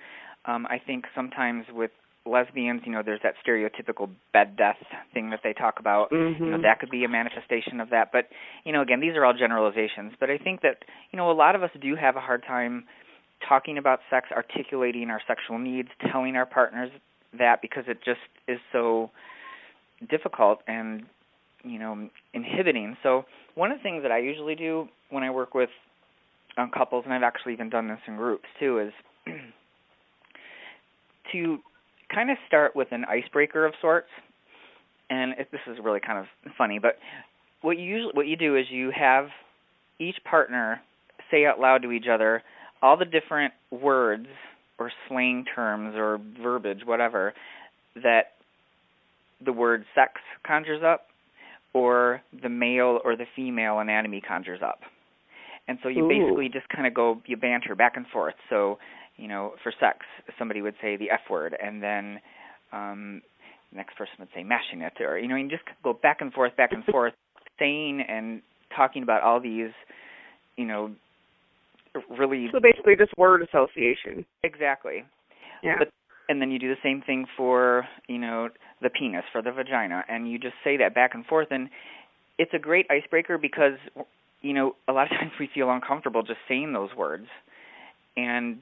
Um, 0.45 0.65
I 0.67 0.79
think 0.85 1.05
sometimes 1.15 1.65
with 1.71 1.91
lesbians, 2.25 2.81
you 2.85 2.91
know, 2.91 3.01
there's 3.03 3.21
that 3.23 3.33
stereotypical 3.45 4.09
bed 4.33 4.55
death 4.55 4.77
thing 5.13 5.31
that 5.31 5.39
they 5.43 5.53
talk 5.53 5.79
about. 5.79 6.11
Mm-hmm. 6.11 6.43
You 6.43 6.51
know, 6.51 6.61
that 6.61 6.79
could 6.79 6.89
be 6.89 7.03
a 7.03 7.09
manifestation 7.09 7.79
of 7.79 7.89
that. 7.89 8.11
But 8.11 8.27
you 8.63 8.71
know, 8.71 8.81
again, 8.81 8.99
these 8.99 9.15
are 9.15 9.25
all 9.25 9.33
generalizations. 9.33 10.13
But 10.19 10.29
I 10.29 10.37
think 10.37 10.61
that 10.61 10.77
you 11.11 11.17
know 11.17 11.31
a 11.31 11.33
lot 11.33 11.55
of 11.55 11.63
us 11.63 11.71
do 11.81 11.95
have 11.95 12.15
a 12.15 12.21
hard 12.21 12.43
time 12.47 12.85
talking 13.47 13.77
about 13.77 13.99
sex, 14.09 14.27
articulating 14.31 15.09
our 15.09 15.21
sexual 15.27 15.57
needs, 15.57 15.89
telling 16.11 16.35
our 16.35 16.45
partners 16.45 16.91
that 17.37 17.61
because 17.61 17.85
it 17.87 17.97
just 18.03 18.19
is 18.47 18.59
so 18.71 19.09
difficult 20.09 20.59
and 20.67 21.03
you 21.63 21.79
know 21.79 22.09
inhibiting. 22.33 22.97
So 23.03 23.25
one 23.55 23.71
of 23.71 23.79
the 23.79 23.83
things 23.83 24.03
that 24.03 24.11
I 24.11 24.19
usually 24.19 24.55
do 24.55 24.87
when 25.09 25.23
I 25.23 25.31
work 25.31 25.53
with 25.53 25.69
um, 26.57 26.71
couples, 26.75 27.03
and 27.05 27.13
I've 27.13 27.23
actually 27.23 27.53
even 27.53 27.69
done 27.69 27.87
this 27.87 27.99
in 28.07 28.17
groups 28.17 28.45
too, 28.59 28.79
is 28.79 28.93
to 31.31 31.59
kind 32.13 32.29
of 32.29 32.37
start 32.47 32.75
with 32.75 32.89
an 32.91 33.05
icebreaker 33.05 33.65
of 33.65 33.73
sorts. 33.81 34.09
And 35.09 35.33
it, 35.37 35.49
this 35.51 35.61
is 35.67 35.77
really 35.83 35.99
kind 35.99 36.19
of 36.19 36.25
funny, 36.57 36.79
but 36.79 36.97
what 37.61 37.77
you 37.77 37.83
usually 37.83 38.13
what 38.13 38.27
you 38.27 38.37
do 38.37 38.55
is 38.55 38.65
you 38.69 38.91
have 38.97 39.27
each 39.99 40.15
partner 40.29 40.81
say 41.29 41.45
out 41.45 41.59
loud 41.59 41.83
to 41.83 41.91
each 41.91 42.05
other 42.11 42.41
all 42.81 42.97
the 42.97 43.05
different 43.05 43.53
words 43.69 44.27
or 44.79 44.91
slang 45.07 45.45
terms 45.53 45.95
or 45.95 46.19
verbiage, 46.41 46.81
whatever, 46.85 47.33
that 47.95 48.33
the 49.43 49.53
word 49.53 49.85
sex 49.93 50.13
conjures 50.45 50.81
up 50.83 51.07
or 51.73 52.21
the 52.41 52.49
male 52.49 52.99
or 53.03 53.15
the 53.15 53.25
female 53.35 53.79
anatomy 53.79 54.21
conjures 54.21 54.61
up. 54.63 54.79
And 55.67 55.77
so 55.83 55.89
you 55.89 56.05
Ooh. 56.05 56.09
basically 56.09 56.49
just 56.49 56.67
kind 56.69 56.87
of 56.87 56.93
go 56.93 57.21
you 57.25 57.37
banter 57.37 57.75
back 57.75 57.93
and 57.95 58.05
forth. 58.07 58.35
So 58.49 58.77
you 59.17 59.27
know, 59.27 59.53
for 59.61 59.71
sex, 59.79 59.99
somebody 60.39 60.61
would 60.61 60.75
say 60.81 60.97
the 60.97 61.11
F 61.11 61.21
word, 61.29 61.55
and 61.61 61.81
then 61.81 62.19
um, 62.71 63.21
the 63.71 63.77
next 63.77 63.95
person 63.95 64.13
would 64.19 64.29
say 64.33 64.43
mashing 64.43 64.81
it, 64.81 64.93
or 64.99 65.17
you 65.19 65.27
know, 65.27 65.35
you 65.35 65.47
just 65.49 65.63
go 65.83 65.93
back 65.93 66.21
and 66.21 66.33
forth, 66.33 66.55
back 66.57 66.71
and 66.71 66.83
forth, 66.85 67.13
saying 67.59 68.03
and 68.07 68.41
talking 68.75 69.03
about 69.03 69.21
all 69.21 69.39
these, 69.39 69.71
you 70.57 70.65
know, 70.65 70.91
really 72.09 72.47
So 72.51 72.59
basically, 72.59 72.95
just 72.95 73.11
word 73.17 73.41
association. 73.43 74.25
exactly. 74.43 75.03
Yeah. 75.61 75.75
But 75.77 75.89
and 76.29 76.41
then 76.41 76.49
you 76.49 76.59
do 76.59 76.69
the 76.69 76.79
same 76.81 77.01
thing 77.05 77.25
for 77.35 77.85
you 78.07 78.17
know 78.17 78.49
the 78.81 78.89
penis 78.89 79.23
for 79.31 79.41
the 79.41 79.51
vagina, 79.51 80.03
and 80.07 80.31
you 80.31 80.39
just 80.39 80.55
say 80.63 80.77
that 80.77 80.95
back 80.95 81.13
and 81.13 81.25
forth, 81.25 81.47
and 81.51 81.69
it's 82.37 82.53
a 82.53 82.59
great 82.59 82.87
icebreaker 82.89 83.37
because 83.37 83.77
you 84.41 84.53
know 84.53 84.75
a 84.87 84.93
lot 84.93 85.03
of 85.03 85.09
times 85.19 85.31
we 85.39 85.49
feel 85.53 85.69
uncomfortable 85.69 86.23
just 86.23 86.39
saying 86.47 86.73
those 86.73 86.89
words, 86.95 87.27
and 88.17 88.59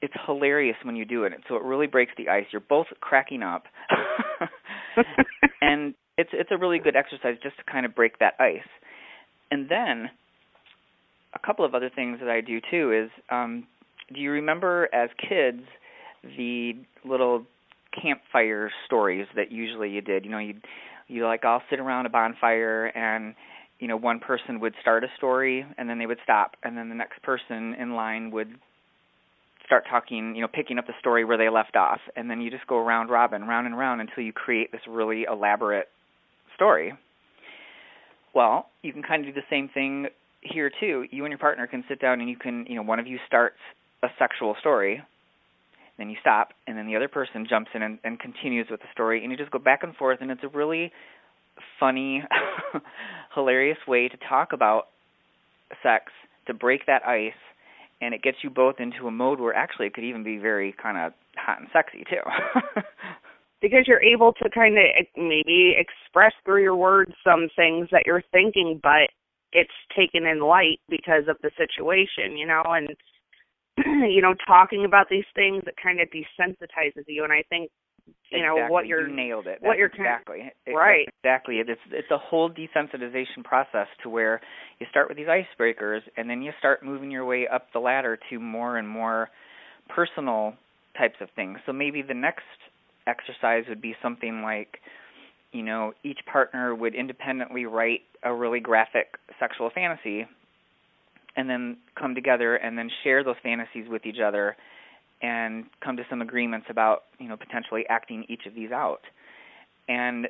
it's 0.00 0.14
hilarious 0.26 0.76
when 0.84 0.96
you 0.96 1.04
do 1.04 1.24
it. 1.24 1.32
So 1.48 1.56
it 1.56 1.62
really 1.62 1.86
breaks 1.86 2.12
the 2.16 2.28
ice. 2.28 2.46
You're 2.52 2.60
both 2.60 2.86
cracking 3.00 3.42
up, 3.42 3.64
and 5.60 5.94
it's 6.16 6.30
it's 6.32 6.50
a 6.50 6.56
really 6.56 6.78
good 6.78 6.96
exercise 6.96 7.36
just 7.42 7.56
to 7.58 7.64
kind 7.70 7.84
of 7.84 7.94
break 7.94 8.18
that 8.18 8.34
ice. 8.38 8.68
And 9.50 9.68
then 9.68 10.10
a 11.34 11.38
couple 11.38 11.64
of 11.64 11.74
other 11.74 11.90
things 11.94 12.18
that 12.20 12.28
I 12.28 12.40
do 12.40 12.60
too 12.70 12.92
is 12.92 13.10
um 13.30 13.66
do 14.12 14.20
you 14.20 14.30
remember 14.30 14.88
as 14.92 15.10
kids 15.28 15.62
the 16.36 16.72
little 17.04 17.44
campfire 18.00 18.70
stories 18.86 19.26
that 19.36 19.52
usually 19.52 19.90
you 19.90 20.00
did? 20.00 20.24
You 20.24 20.30
know, 20.30 20.38
you 20.38 20.54
you 21.08 21.24
like 21.24 21.44
all 21.44 21.62
sit 21.70 21.80
around 21.80 22.06
a 22.06 22.10
bonfire 22.10 22.86
and 22.86 23.34
you 23.78 23.88
know 23.88 23.96
one 23.96 24.20
person 24.20 24.60
would 24.60 24.74
start 24.80 25.04
a 25.04 25.08
story 25.16 25.64
and 25.76 25.88
then 25.88 25.98
they 25.98 26.06
would 26.06 26.18
stop 26.22 26.56
and 26.62 26.76
then 26.76 26.88
the 26.88 26.94
next 26.94 27.22
person 27.22 27.74
in 27.74 27.94
line 27.94 28.30
would 28.30 28.48
start 29.66 29.84
talking, 29.88 30.34
you 30.34 30.40
know, 30.40 30.48
picking 30.48 30.78
up 30.78 30.86
the 30.86 30.94
story 30.98 31.26
where 31.26 31.36
they 31.36 31.50
left 31.50 31.76
off 31.76 32.00
and 32.16 32.30
then 32.30 32.40
you 32.40 32.50
just 32.50 32.66
go 32.66 32.82
round 32.82 33.10
robin, 33.10 33.44
round 33.44 33.66
and 33.66 33.76
round 33.76 34.00
until 34.00 34.24
you 34.24 34.32
create 34.32 34.72
this 34.72 34.80
really 34.88 35.26
elaborate 35.30 35.88
story. 36.54 36.94
Well, 38.34 38.68
you 38.82 38.92
can 38.92 39.02
kind 39.02 39.26
of 39.26 39.34
do 39.34 39.38
the 39.38 39.46
same 39.50 39.68
thing 39.68 40.06
here 40.40 40.70
too. 40.80 41.04
You 41.10 41.24
and 41.24 41.32
your 41.32 41.38
partner 41.38 41.66
can 41.66 41.84
sit 41.88 42.00
down 42.00 42.20
and 42.20 42.28
you 42.30 42.36
can, 42.36 42.64
you 42.68 42.76
know, 42.76 42.82
one 42.82 42.98
of 42.98 43.06
you 43.06 43.18
starts 43.26 43.58
a 44.02 44.08
sexual 44.18 44.56
story, 44.60 45.02
then 45.98 46.08
you 46.08 46.16
stop, 46.20 46.50
and 46.66 46.78
then 46.78 46.86
the 46.86 46.96
other 46.96 47.08
person 47.08 47.46
jumps 47.48 47.70
in 47.74 47.82
and, 47.82 47.98
and 48.04 48.18
continues 48.20 48.68
with 48.70 48.80
the 48.80 48.86
story, 48.92 49.22
and 49.22 49.32
you 49.32 49.36
just 49.36 49.50
go 49.50 49.58
back 49.58 49.82
and 49.82 49.96
forth, 49.96 50.18
and 50.20 50.30
it's 50.30 50.44
a 50.44 50.48
really 50.48 50.92
funny, 51.78 52.22
hilarious 53.34 53.78
way 53.86 54.08
to 54.08 54.16
talk 54.28 54.52
about 54.52 54.88
sex 55.82 56.04
to 56.46 56.54
break 56.54 56.86
that 56.86 57.06
ice, 57.06 57.32
and 58.00 58.14
it 58.14 58.22
gets 58.22 58.38
you 58.42 58.50
both 58.50 58.76
into 58.78 59.06
a 59.06 59.10
mode 59.10 59.40
where 59.40 59.54
actually 59.54 59.86
it 59.86 59.94
could 59.94 60.04
even 60.04 60.22
be 60.22 60.38
very 60.38 60.74
kind 60.80 60.96
of 60.96 61.12
hot 61.36 61.60
and 61.60 61.68
sexy 61.72 62.04
too. 62.08 62.80
because 63.60 63.84
you're 63.86 64.02
able 64.02 64.32
to 64.34 64.48
kind 64.50 64.76
of 64.78 64.84
maybe 65.16 65.74
express 65.76 66.32
through 66.44 66.62
your 66.62 66.76
words 66.76 67.12
some 67.24 67.48
things 67.56 67.88
that 67.90 68.04
you're 68.06 68.22
thinking, 68.32 68.80
but 68.82 69.10
it's 69.52 69.70
taken 69.96 70.26
in 70.26 70.40
light 70.40 70.80
because 70.88 71.24
of 71.28 71.36
the 71.42 71.50
situation, 71.56 72.36
you 72.36 72.46
know, 72.46 72.62
and 72.66 72.88
you 74.12 74.22
know, 74.22 74.34
talking 74.46 74.84
about 74.84 75.06
these 75.10 75.26
things 75.34 75.62
it 75.66 75.74
kind 75.82 76.00
of 76.00 76.08
desensitizes 76.08 77.04
you, 77.06 77.24
and 77.24 77.32
I 77.32 77.44
think 77.48 77.70
you 78.30 78.42
know 78.42 78.56
exactly. 78.56 78.72
what 78.72 78.86
you're 78.86 79.08
you 79.08 79.16
nailed 79.16 79.46
it. 79.46 79.58
what 79.60 79.78
you're 79.78 79.88
exactly 79.88 80.52
It- 80.66 80.72
right. 80.72 81.08
Exactly. 81.24 81.58
It's 81.60 81.80
it's 81.90 82.10
a 82.10 82.18
whole 82.18 82.50
desensitization 82.50 83.44
process 83.44 83.86
to 84.02 84.08
where 84.08 84.40
you 84.78 84.86
start 84.90 85.08
with 85.08 85.16
these 85.16 85.26
icebreakers 85.26 86.00
and 86.16 86.28
then 86.28 86.42
you 86.42 86.52
start 86.58 86.82
moving 86.84 87.10
your 87.10 87.24
way 87.24 87.46
up 87.48 87.68
the 87.72 87.78
ladder 87.80 88.18
to 88.30 88.38
more 88.38 88.76
and 88.78 88.88
more 88.88 89.30
personal 89.88 90.54
types 90.96 91.16
of 91.20 91.28
things. 91.36 91.58
So 91.66 91.72
maybe 91.72 92.02
the 92.02 92.14
next 92.14 92.44
exercise 93.06 93.64
would 93.68 93.80
be 93.80 93.94
something 94.02 94.42
like 94.42 94.78
you 95.50 95.62
know, 95.62 95.92
each 96.04 96.18
partner 96.30 96.74
would 96.74 96.94
independently 96.94 97.64
write 97.64 98.02
a 98.22 98.34
really 98.34 98.60
graphic 98.60 99.06
sexual 99.40 99.70
fantasy 99.74 100.26
and 101.36 101.48
then 101.48 101.78
come 101.98 102.14
together 102.14 102.56
and 102.56 102.76
then 102.76 102.90
share 103.02 103.24
those 103.24 103.36
fantasies 103.42 103.86
with 103.88 104.04
each 104.04 104.18
other 104.22 104.56
and 105.22 105.64
come 105.84 105.96
to 105.96 106.04
some 106.08 106.22
agreements 106.22 106.66
about 106.70 107.04
you 107.18 107.28
know 107.28 107.36
potentially 107.36 107.84
acting 107.88 108.24
each 108.28 108.46
of 108.46 108.54
these 108.54 108.70
out. 108.70 109.00
And 109.88 110.28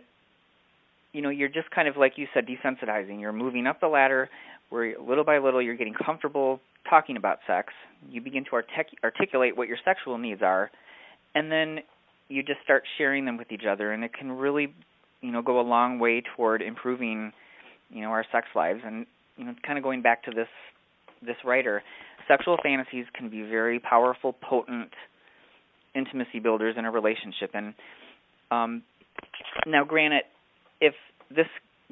you 1.13 1.23
know 1.23 1.31
you're 1.31 1.49
just 1.49 1.71
kind 1.71 1.89
of 1.89 1.97
like 1.97 2.15
you 2.17 2.27
said 2.35 2.47
desensitizing. 2.47 3.21
You're 3.21 3.33
moving 3.33 3.67
up 3.67 3.81
the 3.81 3.89
ladder 3.89 4.29
where 4.71 4.95
little 5.01 5.25
by 5.25 5.39
little 5.39 5.63
you're 5.63 5.77
getting 5.77 5.95
comfortable 5.95 6.61
talking 6.89 7.17
about 7.17 7.39
sex. 7.47 7.73
You 8.11 8.21
begin 8.21 8.45
to 8.45 8.51
artic- 8.53 8.99
articulate 9.03 9.57
what 9.57 9.69
your 9.69 9.79
sexual 9.85 10.19
needs 10.19 10.43
are 10.43 10.71
and 11.35 11.51
then 11.51 11.79
you 12.29 12.43
just 12.43 12.61
start 12.63 12.85
sharing 12.97 13.25
them 13.25 13.37
with 13.37 13.53
each 13.53 13.65
other 13.69 13.93
and 13.93 14.05
it 14.05 14.13
can 14.13 14.33
really 14.33 14.75
you 15.21 15.31
know 15.33 15.43
go 15.43 15.61
a 15.61 15.63
long 15.63 15.99
way 15.99 16.23
toward 16.37 16.63
improving 16.63 17.33
you 17.91 18.03
know 18.03 18.09
our 18.09 18.25
sex 18.33 18.47
lives. 18.55 18.81
And 18.85 19.07
you 19.37 19.45
know 19.45 19.55
kind 19.67 19.79
of 19.79 19.85
going 19.85 20.03
back 20.03 20.25
to 20.25 20.31
this 20.31 20.49
this 21.23 21.37
writer 21.45 21.83
sexual 22.29 22.59
fantasies 22.63 23.07
can 23.15 23.31
be 23.31 23.43
very 23.43 23.81
powerful 23.81 24.33
potent 24.33 24.91
intimacy 25.95 26.39
builders 26.39 26.77
in 26.79 26.85
a 26.85 26.91
relationship. 26.91 27.51
And 27.55 27.75
um 28.51 28.83
now 29.67 29.85
granted 29.85 30.23
if 30.81 30.95
this 31.31 31.47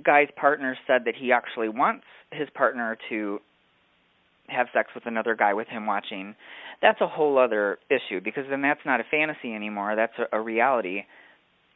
guy's 0.05 0.29
partner 0.37 0.77
said 0.87 1.03
that 1.07 1.15
he 1.19 1.33
actually 1.33 1.69
wants 1.69 2.05
his 2.31 2.49
partner 2.55 2.97
to 3.09 3.41
have 4.49 4.69
sex 4.73 4.91
with 4.95 5.07
another 5.07 5.35
guy 5.35 5.55
with 5.55 5.67
him 5.67 5.87
watching 5.87 6.37
that's 6.83 7.01
a 7.01 7.07
whole 7.07 7.39
other 7.39 7.79
issue 7.91 8.21
because 8.23 8.45
then 8.51 8.63
that's 8.63 8.81
not 8.85 9.01
a 9.01 9.05
fantasy 9.11 9.55
anymore. 9.55 9.97
That's 9.97 10.13
a, 10.19 10.37
a 10.37 10.41
reality. 10.41 11.03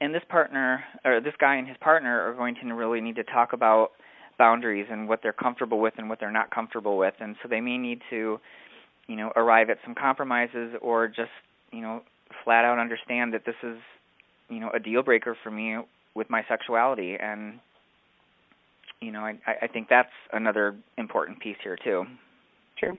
And 0.00 0.14
this 0.14 0.23
partner 0.29 0.85
or 1.05 1.21
this 1.21 1.35
guy 1.38 1.57
and 1.57 1.67
his 1.67 1.76
partner 1.79 2.29
are 2.29 2.35
going 2.35 2.57
to 2.57 2.75
really 2.75 3.00
need 3.00 3.17
to 3.17 3.25
talk 3.25 3.52
about 3.52 3.90
boundaries 4.41 4.87
and 4.91 5.07
what 5.07 5.21
they're 5.23 5.35
comfortable 5.35 5.79
with 5.79 5.95
and 5.99 6.09
what 6.09 6.19
they're 6.19 6.33
not 6.33 6.51
comfortable 6.51 6.97
with. 6.97 7.15
And 7.21 7.37
so 7.43 7.49
they 7.49 7.61
may 7.61 7.77
need 7.77 8.01
to 8.09 8.41
you 9.07 9.17
know 9.17 9.31
arrive 9.37 9.69
at 9.71 9.77
some 9.85 9.95
compromises 9.95 10.75
or 10.81 11.07
just 11.07 11.37
you 11.71 11.83
know 11.83 12.01
flat 12.43 12.65
out 12.65 12.79
understand 12.79 13.35
that 13.35 13.45
this 13.45 13.55
is 13.63 13.77
you 14.49 14.59
know 14.59 14.71
a 14.75 14.81
deal 14.81 15.03
breaker 15.03 15.37
for 15.45 15.51
me 15.51 15.77
with 16.15 16.31
my 16.31 16.43
sexuality. 16.49 17.17
And 17.21 17.61
you 19.01 19.13
know 19.13 19.21
i 19.21 19.37
i 19.63 19.67
think 19.67 19.89
that's 19.89 20.17
another 20.33 20.75
important 20.97 21.39
piece 21.41 21.61
here 21.63 21.77
too. 21.85 22.05
True. 22.79 22.97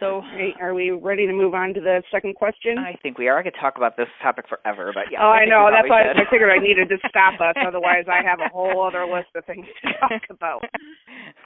So 0.00 0.22
Right, 0.34 0.54
are 0.60 0.74
we 0.74 0.90
ready 0.90 1.26
to 1.26 1.32
move 1.32 1.54
on 1.54 1.74
to 1.74 1.80
the 1.80 2.02
second 2.10 2.34
question? 2.36 2.78
I 2.78 2.96
think 3.02 3.18
we 3.18 3.28
are. 3.28 3.38
I 3.38 3.42
could 3.42 3.56
talk 3.60 3.76
about 3.76 3.96
this 3.96 4.08
topic 4.22 4.46
forever, 4.48 4.92
but 4.94 5.10
yeah. 5.10 5.18
oh, 5.22 5.30
I 5.30 5.40
think 5.40 5.50
know. 5.50 5.68
That's 5.70 5.88
why 5.88 6.04
should. 6.06 6.20
I 6.20 6.30
figured 6.30 6.50
I 6.50 6.62
needed 6.62 6.88
to 6.88 6.98
stop 7.08 7.40
us. 7.40 7.54
Otherwise, 7.66 8.04
I 8.06 8.22
have 8.22 8.40
a 8.40 8.48
whole 8.48 8.86
other 8.86 9.04
list 9.06 9.28
of 9.34 9.44
things 9.44 9.66
to 9.82 9.92
talk 9.98 10.22
about. 10.30 10.62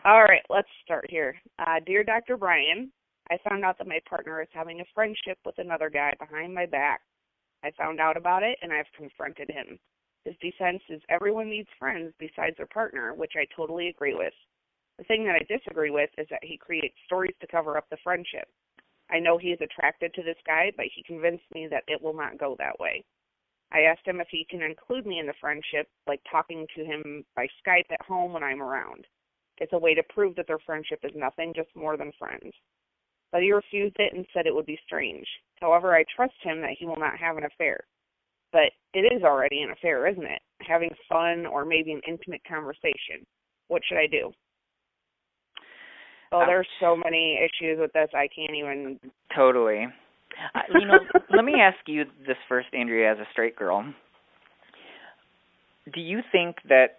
All 0.05 0.25
right, 0.25 0.43
let's 0.51 0.69
start 0.85 1.07
here. 1.09 1.37
Uh, 1.59 1.81
dear 1.87 2.05
Dr. 2.05 2.37
Brian, 2.37 2.93
I 3.31 3.39
found 3.49 3.65
out 3.65 3.79
that 3.79 3.89
my 3.89 4.01
partner 4.09 4.43
is 4.43 4.49
having 4.53 4.81
a 4.81 4.93
friendship 4.95 5.39
with 5.47 5.57
another 5.59 5.89
guy 5.89 6.13
behind 6.19 6.55
my 6.55 6.67
back. 6.67 7.01
I 7.65 7.71
found 7.79 8.01
out 8.01 8.17
about 8.17 8.43
it 8.43 8.59
and 8.63 8.73
I've 8.73 8.91
confronted 8.97 9.49
him. 9.51 9.79
His 10.25 10.35
defense 10.41 10.83
is 10.89 11.01
everyone 11.09 11.49
needs 11.49 11.69
friends 11.79 12.13
besides 12.19 12.57
their 12.57 12.67
partner, 12.67 13.15
which 13.15 13.33
I 13.37 13.47
totally 13.57 13.89
agree 13.89 14.15
with. 14.15 14.33
The 14.99 15.05
thing 15.05 15.25
that 15.25 15.37
I 15.37 15.45
disagree 15.49 15.91
with 15.91 16.11
is 16.19 16.27
that 16.31 16.45
he 16.45 16.57
creates 16.57 16.97
stories 17.07 17.35
to 17.41 17.47
cover 17.47 17.77
up 17.77 17.89
the 17.91 17.97
friendship. 18.05 18.49
I 19.11 19.19
know 19.19 19.37
he 19.37 19.49
is 19.49 19.61
attracted 19.61 20.15
to 20.15 20.23
this 20.23 20.39
guy, 20.47 20.73
but 20.77 20.87
he 20.95 21.03
convinced 21.03 21.45
me 21.55 21.67
that 21.69 21.85
it 21.87 22.01
will 22.01 22.15
not 22.15 22.39
go 22.39 22.57
that 22.59 22.79
way. 22.79 23.05
I 23.73 23.83
asked 23.83 24.07
him 24.07 24.21
if 24.21 24.29
he 24.31 24.47
can 24.49 24.63
include 24.63 25.07
me 25.07 25.19
in 25.19 25.27
the 25.27 25.35
friendship, 25.41 25.89
like 26.07 26.21
talking 26.31 26.67
to 26.77 26.85
him 26.85 27.25
by 27.35 27.47
Skype 27.65 27.91
at 27.91 28.03
home 28.03 28.33
when 28.33 28.43
I'm 28.43 28.63
around. 28.63 29.07
It's 29.59 29.73
a 29.73 29.79
way 29.79 29.95
to 29.95 30.03
prove 30.11 30.37
that 30.37 30.47
their 30.47 30.59
friendship 30.59 31.01
is 31.05 31.13
nothing, 31.15 31.53
just 31.55 31.75
more 31.75 31.97
than 31.97 32.13
friends. 32.19 32.53
But 33.31 33.43
he 33.43 33.53
refused 33.53 33.97
it 33.99 34.13
and 34.13 34.27
said 34.33 34.47
it 34.47 34.55
would 34.55 34.67
be 34.67 34.79
strange. 34.85 35.27
However, 35.61 35.95
I 35.95 36.05
trust 36.15 36.35
him 36.43 36.61
that 36.61 36.77
he 36.79 36.85
will 36.85 36.97
not 36.97 37.19
have 37.19 37.39
an 37.39 37.45
affair. 37.45 37.81
But 38.53 38.73
it 38.93 39.11
is 39.11 39.23
already 39.23 39.63
an 39.63 39.71
affair, 39.71 40.07
isn't 40.07 40.27
it? 40.27 40.43
Having 40.61 40.95
fun 41.09 41.47
or 41.47 41.65
maybe 41.65 41.93
an 41.93 42.03
intimate 42.07 42.43
conversation. 42.47 43.25
What 43.69 43.83
should 43.89 43.97
I 43.97 44.07
do? 44.07 44.33
Well, 46.33 46.43
Ouch. 46.43 46.47
there's 46.49 46.69
so 46.81 46.97
many 46.97 47.39
issues 47.39 47.79
with 47.79 47.93
this, 47.93 48.09
I 48.15 48.27
can't 48.35 48.57
even. 48.57 48.99
Totally. 49.37 49.87
Uh, 50.55 50.61
you 50.81 50.87
know, 50.87 50.99
let 51.31 51.45
me 51.45 51.55
ask 51.61 51.77
you 51.87 52.05
this 52.27 52.39
first, 52.49 52.69
Andrea, 52.73 53.13
as 53.13 53.19
a 53.19 53.27
straight 53.33 53.55
girl. 53.55 53.85
Do 55.93 56.01
you 56.01 56.21
think 56.33 56.57
that 56.69 56.99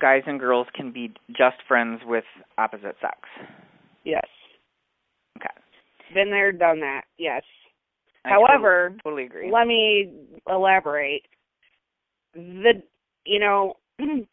guys 0.00 0.22
and 0.26 0.40
girls 0.40 0.66
can 0.74 0.90
be 0.90 1.12
just 1.28 1.56
friends 1.68 2.00
with 2.06 2.24
opposite 2.56 2.96
sex? 3.00 3.18
Yes. 4.04 4.26
Okay. 5.36 5.48
Been 6.14 6.30
there, 6.30 6.50
done 6.50 6.80
that. 6.80 7.02
Yes. 7.18 7.42
I 8.24 8.30
However, 8.30 8.96
totally, 9.04 9.24
totally 9.24 9.24
agree. 9.24 9.52
let 9.52 9.66
me 9.66 10.10
elaborate. 10.48 11.22
The 12.34 12.82
you 13.26 13.38
know, 13.38 13.74
in 13.98 14.26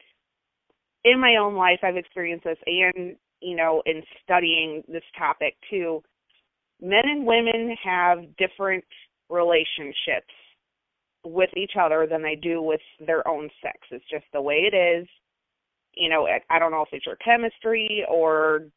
my 1.19 1.35
own 1.35 1.55
life, 1.55 1.79
I've 1.83 1.97
experienced 1.97 2.45
this, 2.45 2.57
and 2.65 3.15
you 3.41 3.55
know, 3.55 3.81
in 3.85 4.03
studying 4.23 4.83
this 4.87 5.03
topic 5.17 5.55
too, 5.69 6.01
men 6.81 7.03
and 7.05 7.25
women 7.25 7.75
have 7.83 8.19
different 8.37 8.83
relationships 9.29 10.33
with 11.23 11.49
each 11.55 11.73
other 11.79 12.07
than 12.09 12.23
they 12.23 12.35
do 12.35 12.61
with 12.61 12.81
their 13.05 13.27
own 13.27 13.49
sex. 13.61 13.77
It's 13.91 14.09
just 14.09 14.25
the 14.33 14.41
way 14.41 14.67
it 14.71 14.75
is. 14.75 15.07
You 15.95 16.09
know, 16.09 16.27
I 16.49 16.57
don't 16.57 16.71
know 16.71 16.81
if 16.81 16.89
it's 16.91 17.05
your 17.05 17.17
chemistry 17.17 18.05
or 18.09 18.67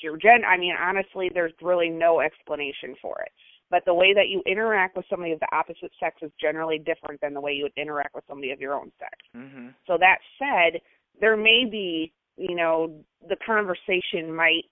your 0.00 0.16
gen. 0.16 0.44
I 0.46 0.56
mean, 0.56 0.74
honestly, 0.78 1.30
there's 1.32 1.52
really 1.60 1.90
no 1.90 2.20
explanation 2.20 2.94
for 3.02 3.20
it. 3.22 3.32
But 3.68 3.84
the 3.84 3.94
way 3.94 4.14
that 4.14 4.28
you 4.28 4.40
interact 4.46 4.96
with 4.96 5.06
somebody 5.10 5.32
of 5.32 5.40
the 5.40 5.48
opposite 5.52 5.90
sex 5.98 6.16
is 6.22 6.30
generally 6.40 6.78
different 6.78 7.20
than 7.20 7.34
the 7.34 7.40
way 7.40 7.52
you 7.52 7.64
would 7.64 7.72
interact 7.76 8.14
with 8.14 8.22
somebody 8.28 8.52
of 8.52 8.60
your 8.60 8.74
own 8.74 8.92
sex. 8.98 9.12
Mm-hmm. 9.36 9.68
So 9.88 9.98
that 9.98 10.18
said, 10.38 10.80
there 11.20 11.36
may 11.36 11.64
be, 11.68 12.12
you 12.36 12.54
know, 12.54 12.92
the 13.28 13.36
conversation 13.44 14.34
might 14.34 14.64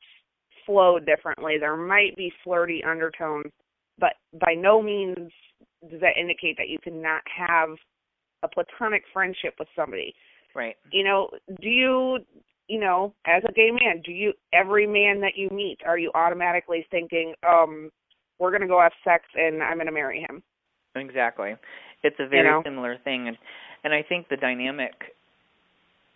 flow 0.66 0.98
differently. 0.98 1.56
There 1.58 1.76
might 1.76 2.16
be 2.16 2.32
flirty 2.42 2.82
undertones, 2.84 3.52
but 3.98 4.14
by 4.40 4.54
no 4.56 4.82
means 4.82 5.30
does 5.90 6.00
that 6.00 6.16
indicate 6.18 6.56
that 6.56 6.68
you 6.68 6.78
cannot 6.82 7.22
have 7.36 7.70
a 8.42 8.48
platonic 8.48 9.02
friendship 9.12 9.54
with 9.58 9.68
somebody. 9.76 10.14
Right. 10.54 10.76
You 10.92 11.04
know, 11.04 11.30
do 11.60 11.68
you 11.68 12.18
you 12.66 12.80
know, 12.80 13.12
as 13.26 13.42
a 13.46 13.52
gay 13.52 13.70
man, 13.70 14.00
do 14.04 14.10
you 14.10 14.32
every 14.52 14.86
man 14.86 15.20
that 15.20 15.36
you 15.36 15.50
meet, 15.50 15.78
are 15.84 15.98
you 15.98 16.10
automatically 16.14 16.86
thinking, 16.90 17.34
um, 17.46 17.90
we're 18.38 18.52
gonna 18.52 18.68
go 18.68 18.80
have 18.80 18.92
sex 19.04 19.24
and 19.34 19.62
I'm 19.62 19.78
gonna 19.78 19.92
marry 19.92 20.20
him? 20.28 20.42
Exactly. 20.94 21.54
It's 22.02 22.16
a 22.18 22.28
very 22.28 22.46
you 22.46 22.52
know? 22.52 22.62
similar 22.64 22.96
thing 23.04 23.28
and 23.28 23.36
and 23.84 23.92
I 23.92 24.02
think 24.02 24.28
the 24.28 24.36
dynamic 24.36 24.92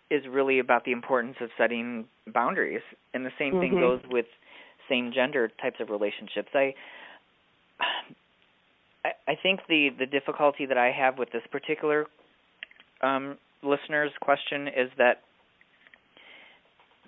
is 0.09 0.23
really 0.27 0.59
about 0.59 0.85
the 0.85 0.91
importance 0.91 1.35
of 1.39 1.49
setting 1.57 2.05
boundaries. 2.27 2.81
And 3.13 3.25
the 3.25 3.31
same 3.37 3.59
thing 3.59 3.73
Mhm. 3.73 3.79
goes 3.79 4.01
with 4.07 4.25
same 4.87 5.11
gender 5.11 5.47
types 5.47 5.79
of 5.79 5.89
relationships. 5.89 6.49
I 6.55 6.73
I, 9.27 9.35
think 9.35 9.65
the 9.67 9.89
the 9.89 10.05
difficulty 10.05 10.65
that 10.65 10.77
I 10.77 10.91
have 10.91 11.17
with 11.17 11.31
this 11.31 11.45
particular 11.47 12.07
um, 13.01 13.37
listener's 13.63 14.11
question 14.19 14.67
is 14.67 14.91
that 14.97 15.21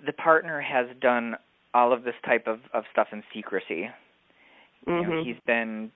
the 0.04 0.12
partner 0.12 0.60
has 0.60 0.86
done 1.00 1.36
all 1.74 1.92
of 1.92 2.02
this 2.02 2.14
type 2.24 2.46
of, 2.46 2.60
of 2.72 2.84
stuff 2.92 3.08
in 3.12 3.22
secrecy. 3.34 3.90
Mm-hmm. 4.86 4.90
You 4.90 5.02
know, 5.02 5.22
he's 5.24 5.40
been 5.46 5.92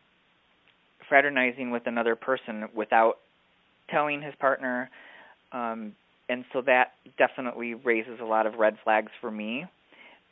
fraternizing 1.09 1.71
with 1.71 1.87
another 1.87 2.17
person 2.17 2.69
without 2.75 3.19
telling 3.91 4.23
his 4.23 4.35
partner, 4.37 4.91
um, 5.53 5.95
and 6.29 6.45
so 6.53 6.63
that 6.63 6.93
definitely 7.19 7.75
raises 7.75 8.19
a 8.21 8.25
lot 8.25 8.47
of 8.47 8.55
red 8.55 8.77
flags 8.83 9.13
for 9.21 9.31
me 9.31 9.65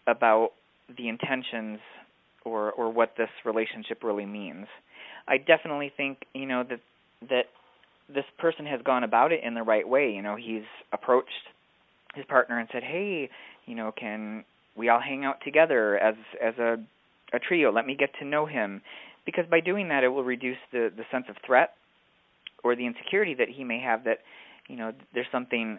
about 0.07 0.51
the 0.97 1.09
intentions 1.09 1.79
or 2.45 2.73
or 2.73 2.93
what 2.93 3.15
this 3.17 3.31
relationship 3.45 4.03
really 4.03 4.27
means. 4.27 4.67
I 5.27 5.39
definitely 5.39 5.93
think 5.97 6.27
you 6.35 6.47
know 6.47 6.65
that 6.69 6.81
that 7.29 7.47
this 8.13 8.25
person 8.39 8.67
has 8.67 8.81
gone 8.83 9.05
about 9.05 9.33
it 9.33 9.41
in 9.43 9.55
the 9.55 9.63
right 9.63 9.89
way. 9.89 10.11
You 10.11 10.23
know, 10.23 10.37
he's 10.37 10.65
approached 10.93 11.31
his 12.15 12.25
partner 12.27 12.59
and 12.59 12.69
said, 12.73 12.83
"Hey, 12.83 13.31
you 13.67 13.75
know, 13.75 13.93
can 13.93 14.45
we 14.77 14.89
all 14.89 15.01
hang 15.01 15.25
out 15.25 15.41
together 15.43 15.99
as 15.99 16.15
as 16.43 16.59
a 16.59 16.79
a 17.33 17.39
trio? 17.39 17.73
Let 17.73 17.87
me 17.87 17.95
get 17.95 18.11
to 18.19 18.25
know 18.25 18.47
him." 18.47 18.83
Because 19.25 19.47
by 19.47 19.61
doing 19.61 19.89
that, 19.89 20.05
it 20.05 20.09
will 20.09 20.25
reduce 20.25 20.59
the 20.71 20.93
the 20.95 21.05
sense 21.11 21.27
of 21.29 21.37
threat 21.47 21.75
or 22.63 22.77
the 22.77 22.87
insecurity 22.87 23.35
that 23.35 23.49
he 23.49 23.65
may 23.65 23.81
have 23.81 24.05
that 24.05 24.19
you 24.69 24.77
know 24.77 24.93
there's 25.13 25.27
something 25.33 25.79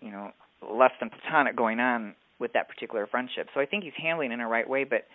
you 0.00 0.10
know 0.10 0.30
less 0.62 0.92
than 1.00 1.10
platonic 1.10 1.56
going 1.56 1.80
on 1.80 2.14
with 2.38 2.52
that 2.54 2.68
particular 2.68 3.06
friendship. 3.06 3.48
So 3.54 3.60
I 3.60 3.66
think 3.66 3.84
he's 3.84 3.92
handling 3.96 4.30
it 4.30 4.34
in 4.34 4.40
a 4.40 4.48
right 4.48 4.68
way, 4.68 4.84
but 4.84 5.06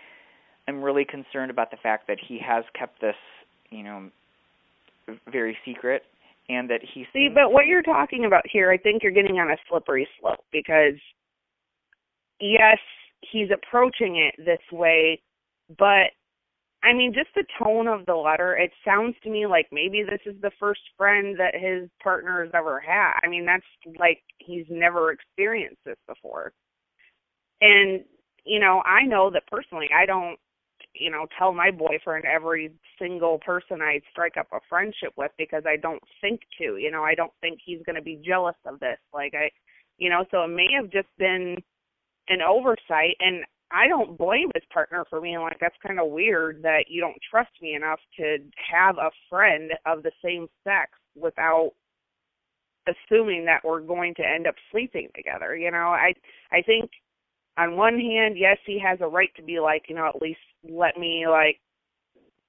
I'm 0.67 0.81
really 0.81 1.05
concerned 1.05 1.51
about 1.51 1.71
the 1.71 1.77
fact 1.77 2.07
that 2.07 2.17
he 2.25 2.39
has 2.39 2.63
kept 2.77 3.01
this, 3.01 3.15
you 3.69 3.83
know, 3.83 4.09
very 5.31 5.57
secret 5.65 6.03
and 6.49 6.69
that 6.69 6.81
he 6.81 7.05
See, 7.13 7.29
but 7.33 7.51
what 7.51 7.65
you're 7.65 7.81
talking 7.81 8.25
about 8.25 8.43
here, 8.51 8.71
I 8.71 8.77
think 8.77 9.01
you're 9.01 9.11
getting 9.11 9.39
on 9.39 9.49
a 9.49 9.57
slippery 9.69 10.07
slope 10.19 10.43
because 10.51 10.99
yes, 12.39 12.77
he's 13.31 13.49
approaching 13.51 14.17
it 14.17 14.35
this 14.43 14.59
way, 14.71 15.21
but 15.77 16.11
I 16.85 16.93
mean, 16.93 17.13
just 17.13 17.29
the 17.33 17.43
tone 17.61 17.87
of 17.87 18.05
the 18.05 18.13
letter, 18.13 18.55
it 18.55 18.71
sounds 18.85 19.15
to 19.23 19.29
me 19.29 19.47
like 19.47 19.67
maybe 19.71 20.03
this 20.03 20.21
is 20.27 20.39
the 20.41 20.51
first 20.59 20.81
friend 20.95 21.35
that 21.39 21.55
his 21.55 21.89
partner 22.01 22.43
has 22.43 22.51
ever 22.53 22.79
had. 22.79 23.13
I 23.23 23.27
mean, 23.27 23.43
that's 23.43 23.65
like 23.99 24.21
he's 24.37 24.65
never 24.69 25.11
experienced 25.11 25.83
this 25.83 25.97
before. 26.07 26.53
And, 27.59 28.03
you 28.45 28.59
know, 28.59 28.83
I 28.85 29.01
know 29.03 29.31
that 29.31 29.47
personally, 29.47 29.89
I 29.97 30.05
don't, 30.05 30.37
you 30.93 31.09
know, 31.09 31.25
tell 31.39 31.53
my 31.53 31.71
boyfriend 31.71 32.25
every 32.25 32.71
single 32.99 33.39
person 33.39 33.81
I 33.81 33.99
strike 34.11 34.37
up 34.37 34.47
a 34.53 34.59
friendship 34.69 35.13
with 35.17 35.31
because 35.39 35.63
I 35.65 35.77
don't 35.77 36.03
think 36.21 36.41
to, 36.59 36.77
you 36.77 36.91
know, 36.91 37.03
I 37.03 37.15
don't 37.15 37.33
think 37.41 37.59
he's 37.65 37.81
going 37.83 37.95
to 37.95 38.01
be 38.01 38.21
jealous 38.23 38.55
of 38.65 38.79
this. 38.79 38.99
Like, 39.11 39.33
I, 39.33 39.49
you 39.97 40.11
know, 40.11 40.23
so 40.29 40.43
it 40.43 40.49
may 40.49 40.67
have 40.79 40.91
just 40.91 41.09
been 41.17 41.55
an 42.29 42.41
oversight. 42.47 43.15
And 43.19 43.43
I 43.75 43.89
don't 43.89 44.17
blame 44.17 44.49
his 44.55 44.63
partner 44.71 45.03
for 45.09 45.19
being 45.19 45.39
like, 45.39 45.57
that's 45.59 45.75
kind 45.85 45.99
of 45.99 46.09
weird 46.09 46.63
that 46.63 46.85
you 46.87 47.01
don't 47.01 47.17
trust 47.29 47.51
me 47.61 47.75
enough 47.75 47.99
to 48.17 48.37
have 48.71 48.97
a 48.97 49.11
friend 49.29 49.71
of 49.85 50.01
the 50.01 50.11
same 50.23 50.47
sex 50.63 50.91
without 51.13 51.71
assuming 52.87 53.43
that 53.45 53.65
we're 53.65 53.81
going 53.81 54.13
to 54.15 54.23
end 54.23 54.47
up 54.47 54.55
sleeping 54.71 55.09
together. 55.13 55.57
You 55.57 55.71
know, 55.71 55.89
I 55.89 56.13
I 56.51 56.61
think 56.61 56.89
on 57.57 57.75
one 57.75 57.99
hand, 57.99 58.37
yes, 58.37 58.57
he 58.65 58.79
has 58.79 58.99
a 59.01 59.07
right 59.07 59.33
to 59.35 59.43
be 59.43 59.59
like, 59.59 59.83
you 59.89 59.95
know, 59.95 60.07
at 60.07 60.21
least 60.21 60.39
let 60.63 60.97
me 60.97 61.25
like, 61.27 61.59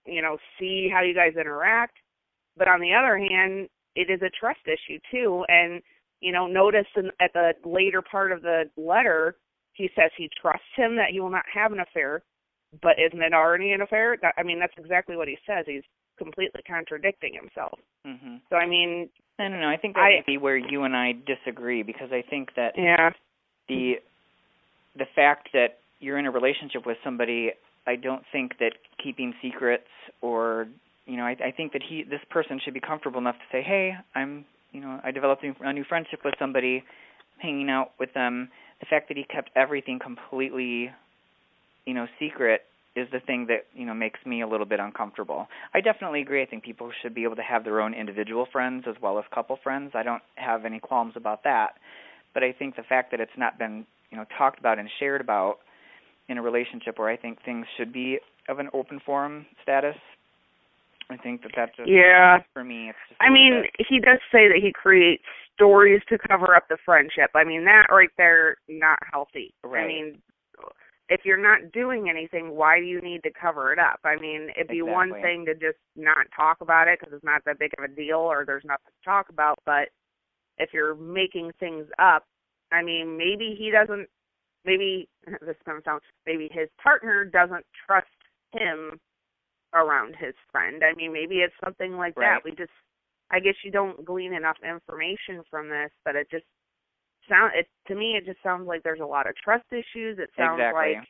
you 0.04 0.22
know, 0.22 0.36
see 0.60 0.88
how 0.92 1.02
you 1.02 1.14
guys 1.14 1.32
interact. 1.38 1.96
But 2.56 2.68
on 2.68 2.80
the 2.80 2.94
other 2.94 3.18
hand, 3.18 3.68
it 3.96 4.10
is 4.10 4.22
a 4.22 4.30
trust 4.38 4.60
issue 4.66 5.00
too. 5.10 5.44
And 5.48 5.82
you 6.20 6.32
know, 6.32 6.46
notice 6.46 6.86
in, 6.96 7.10
at 7.20 7.32
the 7.34 7.52
later 7.64 8.00
part 8.00 8.30
of 8.30 8.42
the 8.42 8.64
letter, 8.76 9.36
he 9.76 9.90
says 9.94 10.10
he 10.16 10.30
trusts 10.40 10.64
him 10.76 10.96
that 10.96 11.10
he 11.10 11.20
will 11.20 11.30
not 11.30 11.44
have 11.52 11.72
an 11.72 11.80
affair. 11.80 12.22
But 12.82 12.98
isn't 12.98 13.22
it 13.22 13.32
already 13.32 13.72
an 13.72 13.80
affair? 13.80 14.16
That, 14.20 14.34
I 14.36 14.42
mean, 14.42 14.58
that's 14.58 14.72
exactly 14.76 15.16
what 15.16 15.28
he 15.28 15.38
says. 15.46 15.64
He's 15.66 15.84
completely 16.18 16.62
contradicting 16.66 17.34
himself. 17.34 17.78
hmm 18.04 18.36
So 18.50 18.56
I 18.56 18.66
mean, 18.66 19.08
I 19.38 19.48
don't 19.48 19.60
know. 19.60 19.68
I 19.68 19.76
think 19.76 19.94
that 19.94 20.00
I- 20.00 20.10
may 20.10 20.24
be 20.26 20.38
where 20.38 20.56
you 20.56 20.84
and 20.84 20.96
I 20.96 21.12
disagree 21.26 21.82
because 21.82 22.10
I 22.12 22.22
think 22.28 22.50
that 22.56 22.72
yeah, 22.76 23.10
the 23.68 23.94
the 24.96 25.06
fact 25.14 25.50
that 25.52 25.78
you're 26.00 26.18
in 26.18 26.26
a 26.26 26.30
relationship 26.30 26.86
with 26.86 26.96
somebody, 27.04 27.52
I 27.86 27.96
don't 27.96 28.22
think 28.32 28.58
that 28.58 28.72
keeping 29.02 29.34
secrets 29.42 29.88
or 30.22 30.66
you 31.06 31.16
know, 31.16 31.24
I, 31.24 31.36
I 31.44 31.50
think 31.56 31.72
that 31.72 31.82
he 31.88 32.02
this 32.02 32.20
person 32.30 32.58
should 32.64 32.74
be 32.74 32.80
comfortable 32.80 33.20
enough 33.20 33.36
to 33.36 33.44
say, 33.52 33.62
"Hey, 33.62 33.94
I'm 34.14 34.44
you 34.72 34.80
know, 34.80 35.00
I 35.04 35.10
developed 35.12 35.44
a 35.44 35.72
new 35.72 35.84
friendship 35.84 36.20
with 36.24 36.34
somebody, 36.38 36.82
hanging 37.38 37.70
out 37.70 37.92
with 38.00 38.12
them." 38.14 38.50
The 38.80 38.86
fact 38.86 39.08
that 39.08 39.16
he 39.16 39.24
kept 39.24 39.50
everything 39.56 39.98
completely, 39.98 40.90
you 41.86 41.94
know, 41.94 42.06
secret 42.18 42.62
is 42.96 43.06
the 43.12 43.20
thing 43.20 43.46
that 43.46 43.66
you 43.74 43.84
know 43.84 43.94
makes 43.94 44.20
me 44.24 44.40
a 44.40 44.48
little 44.48 44.66
bit 44.66 44.80
uncomfortable. 44.80 45.46
I 45.74 45.80
definitely 45.80 46.22
agree. 46.22 46.42
I 46.42 46.46
think 46.46 46.64
people 46.64 46.90
should 47.02 47.14
be 47.14 47.24
able 47.24 47.36
to 47.36 47.42
have 47.42 47.62
their 47.62 47.80
own 47.80 47.94
individual 47.94 48.46
friends 48.50 48.84
as 48.88 48.96
well 49.00 49.18
as 49.18 49.24
couple 49.32 49.58
friends. 49.62 49.92
I 49.94 50.02
don't 50.02 50.22
have 50.36 50.64
any 50.64 50.80
qualms 50.80 51.12
about 51.14 51.44
that. 51.44 51.74
But 52.32 52.42
I 52.42 52.52
think 52.52 52.76
the 52.76 52.82
fact 52.82 53.10
that 53.10 53.20
it's 53.20 53.36
not 53.36 53.58
been 53.58 53.86
you 54.10 54.16
know 54.16 54.24
talked 54.36 54.58
about 54.58 54.78
and 54.78 54.88
shared 54.98 55.20
about 55.20 55.58
in 56.28 56.38
a 56.38 56.42
relationship 56.42 56.98
where 56.98 57.08
I 57.08 57.16
think 57.16 57.42
things 57.44 57.66
should 57.76 57.92
be 57.92 58.18
of 58.48 58.58
an 58.58 58.68
open 58.72 59.00
forum 59.04 59.46
status. 59.62 59.96
I 61.08 61.16
think 61.16 61.42
that 61.42 61.52
that's 61.54 61.76
just 61.76 61.88
yeah. 61.88 62.38
for 62.52 62.64
me. 62.64 62.88
It's 62.88 62.98
just. 63.08 63.20
I 63.20 63.30
mean, 63.30 63.62
bit- 63.62 63.86
he 63.88 64.00
does 64.00 64.18
say 64.32 64.48
that 64.48 64.58
he 64.60 64.72
creates 64.72 65.22
stories 65.56 66.02
to 66.08 66.18
cover 66.28 66.54
up 66.54 66.64
the 66.68 66.76
friendship. 66.84 67.30
I 67.34 67.44
mean, 67.44 67.64
that 67.64 67.86
right 67.90 68.10
there, 68.16 68.56
not 68.68 68.98
healthy. 69.10 69.54
Right. 69.64 69.84
I 69.84 69.86
mean, 69.86 70.22
if 71.08 71.20
you're 71.24 71.40
not 71.40 71.72
doing 71.72 72.08
anything, 72.10 72.56
why 72.56 72.80
do 72.80 72.84
you 72.86 73.00
need 73.00 73.22
to 73.22 73.30
cover 73.30 73.72
it 73.72 73.78
up? 73.78 74.00
I 74.04 74.16
mean, 74.16 74.48
it'd 74.56 74.68
be 74.68 74.82
one 74.82 75.12
thing 75.22 75.44
to 75.46 75.54
just 75.54 75.78
not 75.94 76.26
talk 76.34 76.58
about 76.60 76.88
it 76.88 76.98
because 76.98 77.14
it's 77.14 77.24
not 77.24 77.42
that 77.46 77.58
big 77.58 77.70
of 77.78 77.84
a 77.84 77.88
deal 77.88 78.18
or 78.18 78.44
there's 78.44 78.64
nothing 78.64 78.86
to 78.86 79.04
talk 79.04 79.28
about. 79.28 79.58
But 79.64 79.88
if 80.58 80.70
you're 80.72 80.96
making 80.96 81.52
things 81.60 81.86
up, 81.98 82.24
I 82.72 82.82
mean, 82.82 83.16
maybe 83.16 83.54
he 83.56 83.70
doesn't. 83.70 84.08
Maybe 84.64 85.08
this 85.26 85.50
is 85.50 85.62
gonna 85.64 85.80
sound. 85.84 86.02
Maybe 86.26 86.48
his 86.52 86.68
partner 86.82 87.24
doesn't 87.24 87.64
trust 87.86 88.08
him 88.52 88.98
around 89.74 90.16
his 90.16 90.34
friend. 90.50 90.82
I 90.82 90.94
mean, 90.94 91.12
maybe 91.12 91.36
it's 91.36 91.54
something 91.62 91.96
like 91.96 92.16
Right. 92.16 92.34
that. 92.34 92.44
We 92.44 92.50
just, 92.52 92.72
I 93.30 93.40
guess 93.40 93.54
you 93.64 93.70
don't 93.70 94.04
glean 94.04 94.32
enough 94.32 94.56
information 94.62 95.42
from 95.50 95.68
this, 95.68 95.90
but 96.04 96.14
it 96.14 96.28
just 96.30 96.44
sound 97.28 97.52
it 97.54 97.66
to 97.88 97.94
me. 97.94 98.14
It 98.16 98.24
just 98.24 98.42
sounds 98.42 98.66
like 98.66 98.82
there's 98.82 99.00
a 99.00 99.06
lot 99.06 99.28
of 99.28 99.34
trust 99.36 99.64
issues. 99.72 100.18
It 100.18 100.30
sounds 100.36 100.60
exactly. 100.60 100.94
like 100.94 101.08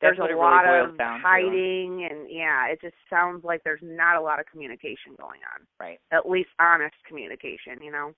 That's 0.00 0.16
there's 0.16 0.30
a 0.30 0.32
it 0.32 0.36
lot 0.36 0.62
really 0.62 0.90
of 0.90 0.96
to. 0.96 1.18
hiding, 1.22 2.08
and 2.10 2.30
yeah, 2.30 2.68
it 2.68 2.80
just 2.80 2.96
sounds 3.10 3.44
like 3.44 3.60
there's 3.64 3.82
not 3.82 4.16
a 4.16 4.20
lot 4.20 4.40
of 4.40 4.46
communication 4.46 5.12
going 5.18 5.40
on. 5.54 5.66
Right. 5.78 5.98
At 6.12 6.28
least 6.28 6.50
honest 6.58 6.96
communication, 7.06 7.82
you 7.82 7.92
know. 7.92 8.12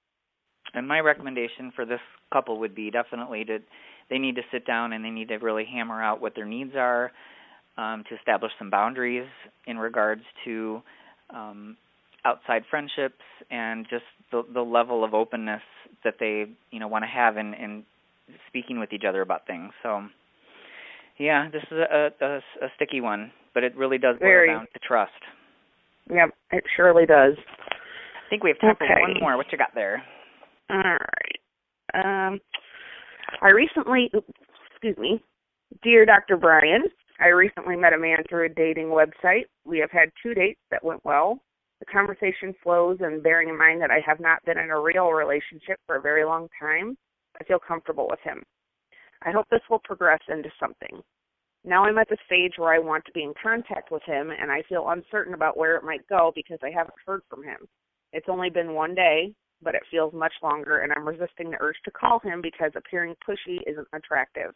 And 0.75 0.87
my 0.87 1.01
recommendation 1.01 1.73
for 1.75 1.85
this 1.85 2.01
couple 2.33 2.61
would 2.61 2.75
be 2.75 2.91
definitely 2.91 3.45
to 3.47 3.59
they 4.09 4.19
need 4.19 4.37
to 4.37 4.43
sit 4.53 4.67
down 4.67 4.93
and 4.93 5.05
they 5.05 5.11
need 5.11 5.29
to 5.29 5.37
really 5.37 5.65
hammer 5.65 6.03
out 6.03 6.21
what 6.21 6.35
their 6.35 6.45
needs 6.45 6.73
are 6.77 7.13
um, 7.79 8.05
to 8.09 8.17
establish 8.17 8.53
some 8.59 8.71
boundaries 8.71 9.29
in 9.67 9.79
regards 9.79 10.23
to 10.45 10.83
um, 11.33 11.77
outside 12.25 12.63
friendships 12.69 13.23
and 13.51 13.87
just 13.89 14.05
the, 14.31 14.43
the 14.53 14.61
level 14.61 15.05
of 15.05 15.15
openness 15.15 15.63
that 16.05 16.15
they 16.21 16.45
you 16.71 16.81
know 16.81 16.89
want 16.89 17.05
to 17.05 17.09
have 17.09 17.37
in, 17.37 17.55
in 17.55 17.85
speaking 18.49 18.79
with 18.79 18.93
each 18.93 19.05
other 19.09 19.23
about 19.23 19.47
things. 19.47 19.73
So, 19.83 20.03
yeah, 21.19 21.49
this 21.53 21.63
is 21.71 21.79
a, 21.79 22.09
a, 22.21 22.37
a 22.37 22.69
sticky 22.77 23.01
one, 23.01 23.33
but 23.55 23.65
it 23.65 23.77
really 23.77 23.99
does 23.99 24.17
boil 24.21 24.47
down 24.47 24.67
to 24.73 24.79
trust. 24.87 25.13
Yep, 26.09 26.31
it 26.53 26.65
surely 26.77 27.07
does. 27.07 27.35
I 27.37 28.29
think 28.31 28.43
we 28.43 28.51
have 28.51 28.61
time 28.61 28.71
Okay. 28.71 28.87
for 28.95 29.01
one 29.01 29.21
more. 29.21 29.37
What 29.37 29.47
you 29.53 29.59
got 29.59 29.75
there? 29.75 30.03
All 30.71 30.77
right. 30.79 32.29
Um, 32.29 32.41
I 33.43 33.49
recently, 33.49 34.11
excuse 34.71 34.97
me, 34.99 35.21
dear 35.83 36.07
Dr. 36.07 36.37
Brian, 36.37 36.83
I 37.21 37.29
recently 37.29 37.77
met 37.77 37.93
a 37.93 37.99
man 37.99 38.19
through 38.29 38.47
a 38.47 38.49
dating 38.49 38.87
website. 38.87 39.45
We 39.65 39.79
have 39.79 39.91
had 39.91 40.11
two 40.23 40.35
dates 40.35 40.61
that 40.71 40.85
went 40.85 41.05
well. 41.05 41.41
The 41.81 41.87
conversation 41.87 42.55
flows, 42.63 42.99
and 43.01 43.23
bearing 43.23 43.49
in 43.49 43.59
mind 43.59 43.81
that 43.81 43.91
I 43.91 44.01
have 44.07 44.21
not 44.21 44.45
been 44.45 44.59
in 44.59 44.71
a 44.71 44.81
real 44.81 45.09
relationship 45.09 45.81
for 45.87 45.97
a 45.97 46.01
very 46.01 46.25
long 46.25 46.49
time, 46.61 46.97
I 47.41 47.45
feel 47.45 47.59
comfortable 47.59 48.07
with 48.09 48.21
him. 48.21 48.43
I 49.23 49.31
hope 49.31 49.47
this 49.51 49.69
will 49.69 49.81
progress 49.81 50.21
into 50.29 50.51
something. 50.61 51.03
Now 51.65 51.85
I'm 51.85 51.99
at 51.99 52.09
the 52.09 52.17
stage 52.27 52.55
where 52.57 52.73
I 52.73 52.79
want 52.79 53.05
to 53.05 53.13
be 53.13 53.23
in 53.23 53.35
contact 53.43 53.91
with 53.91 54.03
him, 54.05 54.31
and 54.31 54.51
I 54.51 54.63
feel 54.69 54.89
uncertain 54.89 55.35
about 55.35 55.57
where 55.57 55.77
it 55.77 55.85
might 55.85 56.07
go 56.09 56.33
because 56.35 56.59
I 56.63 56.71
haven't 56.71 56.95
heard 57.07 57.23
from 57.29 57.43
him. 57.43 57.69
It's 58.13 58.29
only 58.29 58.51
been 58.51 58.75
one 58.75 58.95
day, 58.95 59.35
but 59.63 59.75
it 59.75 59.83
feels 59.91 60.13
much 60.15 60.33
longer, 60.43 60.81
and 60.81 60.93
I'm 60.93 61.07
resisting 61.07 61.51
the 61.51 61.61
urge 61.61 61.77
to 61.85 61.91
call 61.91 62.19
him 62.21 62.41
because 62.41 62.73
appearing 62.75 63.15
pushy 63.27 63.59
isn't 63.67 63.89
attractive. 63.93 64.55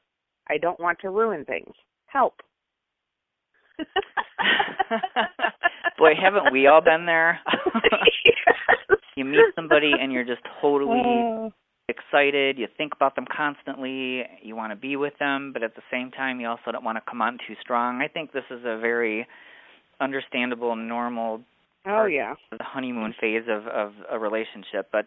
I 0.48 0.58
don't 0.58 0.80
want 0.80 0.98
to 1.00 1.10
ruin 1.10 1.44
things. 1.44 1.74
Help. 2.06 2.34
Boy, 5.98 6.12
haven't 6.20 6.52
we 6.52 6.66
all 6.66 6.80
been 6.80 7.06
there? 7.06 7.38
Yes. 8.24 8.98
you 9.16 9.24
meet 9.24 9.44
somebody 9.54 9.92
and 9.98 10.12
you're 10.12 10.24
just 10.24 10.42
totally 10.60 11.00
Oh. 11.04 11.52
excited. 11.88 12.58
You 12.58 12.66
think 12.76 12.92
about 12.94 13.14
them 13.16 13.26
constantly. 13.34 14.24
You 14.42 14.56
want 14.56 14.72
to 14.72 14.76
be 14.76 14.96
with 14.96 15.14
them, 15.18 15.52
but 15.52 15.62
at 15.62 15.74
the 15.76 15.82
same 15.90 16.10
time, 16.10 16.40
you 16.40 16.48
also 16.48 16.72
don't 16.72 16.84
want 16.84 16.98
to 16.98 17.02
come 17.08 17.22
on 17.22 17.38
too 17.46 17.54
strong. 17.60 18.00
I 18.02 18.08
think 18.08 18.32
this 18.32 18.44
is 18.50 18.60
a 18.64 18.78
very 18.78 19.26
understandable, 20.00 20.74
normal 20.76 21.42
Oh 21.87 22.06
yeah. 22.06 22.34
the 22.50 22.64
honeymoon 22.64 23.14
phase 23.20 23.44
of 23.48 23.66
of 23.66 23.92
a 24.10 24.18
relationship. 24.18 24.88
But 24.90 25.06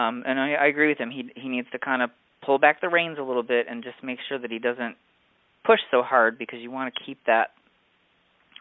um, 0.00 0.22
and 0.26 0.38
I, 0.40 0.52
I 0.54 0.66
agree 0.66 0.88
with 0.88 0.98
him. 0.98 1.10
He 1.10 1.30
he 1.36 1.48
needs 1.48 1.68
to 1.72 1.78
kind 1.78 2.00
of 2.02 2.10
pull 2.46 2.58
back 2.58 2.80
the 2.80 2.88
reins 2.88 3.18
a 3.18 3.22
little 3.22 3.42
bit 3.42 3.66
and 3.68 3.82
just 3.82 3.96
make 4.02 4.18
sure 4.28 4.38
that 4.38 4.50
he 4.50 4.58
doesn't 4.60 4.96
push 5.66 5.80
so 5.90 6.02
hard 6.02 6.38
because 6.38 6.60
you 6.60 6.70
want 6.70 6.94
to 6.94 7.04
keep 7.04 7.18
that 7.26 7.48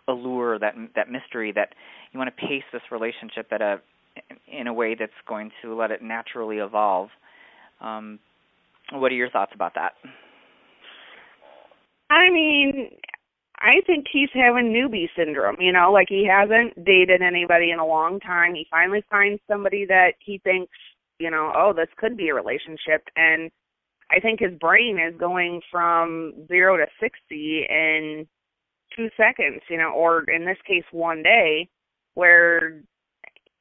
allure, 0.10 0.60
that 0.60 0.76
that 0.96 1.10
mystery, 1.10 1.52
that 1.54 1.70
you 2.12 2.20
want 2.20 2.34
to 2.36 2.48
pace 2.48 2.64
this 2.74 2.82
relationship 2.92 3.48
at 3.52 3.62
a 3.62 3.82
in 4.48 4.68
a 4.68 4.74
way 4.74 4.96
that's 5.00 5.12
going 5.28 5.52
to 5.62 5.76
let 5.76 5.92
it 5.92 6.02
naturally 6.02 6.58
evolve. 6.58 7.10
Um, 7.80 8.20
what 8.92 9.12
are 9.12 9.16
your 9.16 9.30
thoughts 9.30 9.52
about 9.54 9.74
that? 9.76 9.94
I 12.10 12.30
mean, 12.32 12.90
I 13.60 13.82
think 13.86 14.06
he's 14.12 14.30
having 14.34 14.74
newbie 14.74 15.10
syndrome, 15.16 15.58
you 15.60 15.72
know, 15.72 15.92
like 15.92 16.08
he 16.10 16.28
hasn't 16.30 16.84
dated 16.84 17.22
anybody 17.22 17.72
in 17.72 17.80
a 17.80 17.86
long 17.86 18.20
time. 18.20 18.56
He 18.56 18.66
finally 18.70 19.04
finds 19.10 19.42
somebody 19.48 19.86
that 19.86 20.14
he 20.20 20.40
thinks, 20.40 20.72
you 21.20 21.30
know, 21.30 21.54
oh, 21.56 21.74
this 21.76 21.90
could 21.98 22.18
be 22.18 22.30
a 22.30 22.34
relationship 22.34 23.04
and 23.16 23.52
I 24.12 24.20
think 24.20 24.40
his 24.40 24.58
brain 24.60 24.98
is 24.98 25.20
going 25.20 25.62
from 25.72 26.34
0 26.48 26.78
to 26.78 26.86
60 27.00 27.66
in 27.70 28.28
2 28.96 29.10
seconds, 29.18 29.62
you 29.70 29.78
know, 29.78 29.92
or 29.92 30.24
in 30.24 30.46
this 30.46 30.58
case 30.66 30.86
one 30.92 31.24
day 31.24 31.70
where 32.16 32.82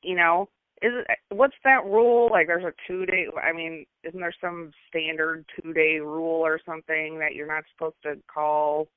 you 0.03 0.15
know, 0.15 0.49
is 0.81 0.93
it, 0.95 1.19
what's 1.35 1.57
that 1.65 1.85
rule? 1.85 2.29
Like 2.31 2.47
there's 2.47 2.65
a 2.65 2.73
2 2.87 3.07
day 3.07 3.27
I 3.43 3.53
mean, 3.53 3.85
isn't 4.05 4.21
there 4.21 4.35
some 4.41 4.71
standard 4.89 5.45
2 5.63 5.73
day 5.73 5.99
rule 5.99 6.41
or 6.41 6.61
something 6.65 7.19
that 7.19 7.35
you're 7.35 7.53
not 7.53 7.65
supposed 7.75 7.97
to 8.05 8.17
call 8.33 8.89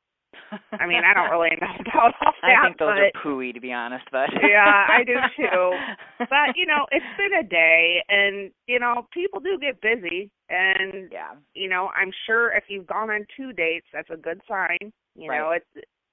I 0.74 0.88
mean, 0.88 1.02
I 1.04 1.14
don't 1.14 1.30
really 1.30 1.50
know 1.62 1.68
about 1.80 2.14
all 2.22 2.34
that, 2.42 2.58
I 2.60 2.66
think 2.66 2.78
those 2.78 2.96
but 2.96 2.98
are 2.98 3.12
pooey, 3.24 3.54
to 3.54 3.60
be 3.60 3.74
honest. 3.74 4.06
But 4.12 4.30
Yeah, 4.42 4.86
I 4.90 5.04
do 5.04 5.16
too. 5.36 5.72
but 6.20 6.56
you 6.56 6.66
know, 6.66 6.86
it's 6.92 7.06
been 7.18 7.40
a 7.40 7.44
day, 7.44 8.04
and 8.10 8.52
you 8.68 8.80
know, 8.80 9.08
people 9.14 9.40
do 9.40 9.58
get 9.60 9.82
busy, 9.82 10.30
and 10.50 11.10
yeah, 11.12 11.34
you 11.54 11.70
know, 11.70 11.90
I'm 11.96 12.12
sure 12.26 12.52
if 12.56 12.66
you've 12.68 12.88
gone 12.88 13.10
on 13.10 13.26
two 13.36 13.54
dates, 13.54 13.88
that's 13.94 14.10
a 14.10 14.18
good 14.18 14.42
sign. 14.48 14.92
You 15.16 15.28
know, 15.28 15.50
Right. 15.50 15.62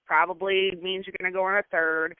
Probably 0.09 0.73
means 0.83 1.07
you're 1.07 1.15
going 1.21 1.31
to 1.31 1.37
go 1.37 1.45
on 1.45 1.59
a 1.59 1.63
third, 1.71 2.17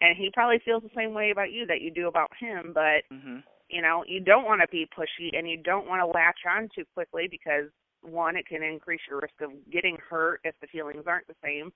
and 0.00 0.16
he 0.16 0.30
probably 0.32 0.60
feels 0.64 0.82
the 0.82 0.90
same 0.94 1.14
way 1.14 1.30
about 1.30 1.50
you 1.52 1.66
that 1.66 1.80
you 1.80 1.90
do 1.90 2.06
about 2.06 2.30
him. 2.38 2.72
But 2.74 3.02
mhm, 3.12 3.42
you 3.68 3.82
know, 3.82 4.04
you 4.06 4.20
don't 4.20 4.44
want 4.44 4.60
to 4.60 4.68
be 4.68 4.86
pushy, 4.96 5.36
and 5.36 5.48
you 5.48 5.56
don't 5.56 5.88
want 5.88 6.00
to 6.00 6.06
latch 6.06 6.40
on 6.48 6.68
too 6.74 6.84
quickly 6.94 7.26
because 7.30 7.70
one, 8.02 8.36
it 8.36 8.46
can 8.46 8.62
increase 8.62 9.00
your 9.08 9.20
risk 9.20 9.34
of 9.40 9.50
getting 9.72 9.96
hurt 10.08 10.40
if 10.44 10.54
the 10.60 10.66
feelings 10.68 11.04
aren't 11.06 11.26
the 11.26 11.34
same. 11.42 11.72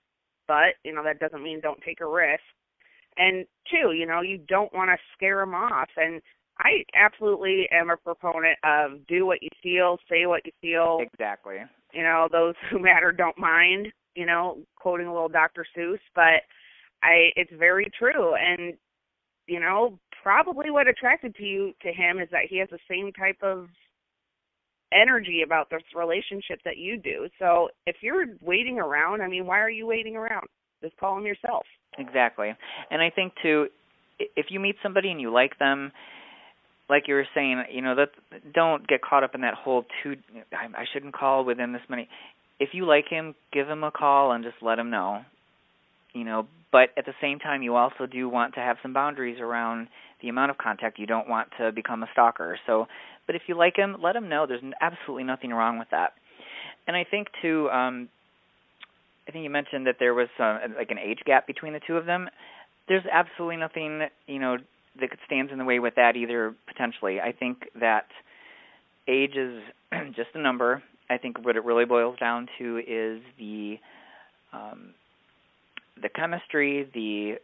But 0.46 0.77
you 0.85 0.94
know, 0.94 1.03
that 1.05 1.18
doesn't 1.20 1.42
mean 1.42 1.61
don't 1.61 1.81
take 1.83 2.00
a 2.00 2.07
risk. 2.07 2.42
And 3.16 3.46
two, 3.70 3.92
you 3.92 4.07
know, 4.07 4.20
you 4.20 4.38
don't 4.48 4.72
want 4.74 4.90
to 4.90 4.96
scare 5.16 5.38
them 5.38 5.55
off. 5.55 5.88
And 5.96 6.20
I 6.59 6.85
absolutely 6.94 7.68
am 7.72 7.90
a 7.90 7.96
proponent 7.96 8.59
of 8.64 9.07
do 9.07 9.27
what 9.27 9.42
you 9.42 9.48
feel, 9.62 9.98
say 10.11 10.27
what 10.27 10.42
you 10.44 10.53
feel. 10.61 10.98
exactly. 11.00 11.57
You 11.92 12.03
know, 12.03 12.29
those 12.31 12.55
who 12.70 12.79
matter 12.79 13.12
don't 13.12 13.38
mind. 13.38 13.88
You 14.14 14.27
know, 14.27 14.59
quoting 14.77 15.07
a 15.07 15.12
little 15.12 15.29
Dr. 15.29 15.66
Seuss, 15.77 15.98
but 16.14 16.42
I, 17.03 17.31
it's 17.37 17.53
very 17.59 17.90
true. 17.98 18.35
And 18.35 18.74
you 19.46 19.61
know, 19.61 19.98
probably 20.22 20.70
what 20.70 20.88
attracted 20.88 21.35
to 21.37 21.44
you 21.44 21.72
to 21.83 21.92
him 21.92 22.18
is 22.18 22.29
that 22.31 22.46
he 22.48 22.59
has 22.59 22.68
the 22.70 22.79
same 22.88 23.12
type 23.12 23.38
of 23.42 23.68
energy 24.92 25.42
about 25.44 25.68
this 25.70 25.83
relationship 25.94 26.61
that 26.64 26.77
you 26.77 26.96
do. 26.96 27.29
So 27.38 27.68
if 27.87 27.96
you're 28.00 28.27
waiting 28.40 28.79
around, 28.79 29.22
I 29.22 29.29
mean, 29.29 29.46
why 29.46 29.61
are 29.61 29.70
you 29.70 29.87
waiting 29.87 30.16
around? 30.16 30.46
Just 30.83 30.96
call 30.96 31.18
him 31.18 31.27
yourself. 31.27 31.64
Exactly. 31.98 32.53
And 32.90 33.03
I 33.03 33.11
think 33.11 33.33
too 33.42 33.66
if 34.18 34.46
you 34.50 34.61
meet 34.61 34.77
somebody 34.83 35.11
and 35.11 35.20
you 35.20 35.33
like 35.33 35.59
them, 35.59 35.92
like 36.88 37.05
you 37.09 37.14
were 37.14 37.27
saying, 37.35 37.64
you 37.72 37.83
know, 37.83 37.94
that 37.94 38.11
don't 38.53 38.87
get 38.87 39.03
caught 39.03 39.24
up 39.24 39.35
in 39.35 39.40
that 39.40 39.55
whole 39.55 39.85
two 40.03 40.16
I, 40.53 40.83
I 40.83 40.85
shouldn't 40.92 41.14
call 41.14 41.44
within 41.44 41.72
this 41.72 41.83
many. 41.88 42.09
If 42.64 42.70
you 42.72 42.87
like 42.87 43.09
him, 43.09 43.35
give 43.53 43.68
him 43.68 43.85
a 43.85 43.90
call 43.90 44.33
and 44.33 44.42
just 44.42 44.57
let 44.62 44.79
him 44.79 44.88
know. 44.88 45.20
You 46.14 46.24
know, 46.24 46.46
but 46.72 46.88
at 46.96 47.05
the 47.05 47.12
same 47.20 47.38
time 47.38 47.62
you 47.62 47.77
also 47.77 48.07
do 48.11 48.27
want 48.27 48.55
to 48.55 48.61
have 48.61 48.79
some 48.83 48.94
boundaries 48.94 49.38
around 49.38 49.88
the 50.22 50.31
amount 50.31 50.50
of 50.50 50.57
contact. 50.57 50.98
You 50.98 51.07
don't 51.07 51.29
want 51.29 51.48
to 51.59 51.72
become 51.72 52.03
a 52.03 52.09
stalker. 52.12 52.59
So, 52.66 52.87
but 53.27 53.37
if 53.37 53.42
you 53.48 53.55
like 53.55 53.77
him, 53.77 53.96
let 54.03 54.16
him 54.16 54.31
know. 54.31 54.46
There's 54.46 54.62
absolutely 54.81 55.24
nothing 55.24 55.50
wrong 55.50 55.79
with 55.79 55.88
that. 55.90 56.14
And 56.87 56.96
I 56.96 57.05
think 57.05 57.29
too 57.42 57.68
um 57.68 58.09
I 59.29 59.33
think 59.33 59.44
you 59.44 59.50
mentioned 59.50 59.87
that 59.87 59.96
there 59.98 60.14
was 60.14 60.29
uh, 60.38 60.59
like 60.77 60.90
an 60.90 60.98
age 60.98 61.20
gap 61.24 61.46
between 61.46 61.72
the 61.72 61.81
two 61.87 61.96
of 61.96 62.07
them. 62.07 62.29
There's 62.88 63.05
absolutely 63.11 63.57
nothing, 63.57 64.03
you 64.27 64.38
know, 64.38 64.59
that 65.00 65.11
stands 65.27 65.50
in 65.50 65.59
the 65.59 65.64
way 65.64 65.79
with 65.79 65.94
that 65.96 66.16
either. 66.16 66.55
Potentially, 66.66 67.20
I 67.20 67.33
think 67.33 67.64
that 67.81 68.07
age 69.09 69.37
is 69.37 69.62
just 70.14 70.31
a 70.35 70.38
number. 70.38 70.83
I 71.10 71.18
think 71.18 71.44
what 71.44 71.56
it 71.56 71.64
really 71.64 71.84
boils 71.84 72.18
down 72.18 72.48
to 72.58 72.78
is 72.78 73.20
the 73.38 73.76
um, 74.52 74.94
the 76.00 76.08
chemistry, 76.08 76.88
the 76.94 77.34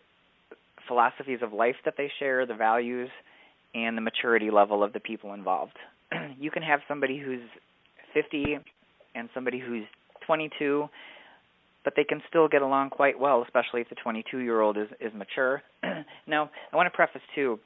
philosophies 0.88 1.40
of 1.42 1.52
life 1.52 1.76
that 1.84 1.94
they 1.96 2.10
share, 2.18 2.46
the 2.46 2.54
values, 2.54 3.10
and 3.74 3.96
the 3.96 4.00
maturity 4.00 4.50
level 4.50 4.82
of 4.82 4.92
the 4.92 5.00
people 5.00 5.34
involved. 5.34 5.76
you 6.38 6.50
can 6.50 6.62
have 6.62 6.80
somebody 6.88 7.18
who's 7.18 7.42
50 8.14 8.58
and 9.14 9.28
somebody 9.34 9.60
who's 9.60 9.84
22 10.26 10.88
but 11.84 11.94
they 11.96 12.04
can 12.04 12.20
still 12.28 12.46
get 12.46 12.62
along 12.62 12.90
quite 12.90 13.18
well, 13.18 13.42
especially 13.42 13.80
if 13.80 13.88
the 13.88 13.94
22 13.96 14.38
year 14.38 14.60
old 14.60 14.76
is 14.76 14.88
is 15.00 15.12
mature. 15.14 15.62
now, 16.26 16.50
I 16.72 16.76
want 16.76 16.86
to 16.86 16.94
preface 16.94 17.22
too, 17.34 17.58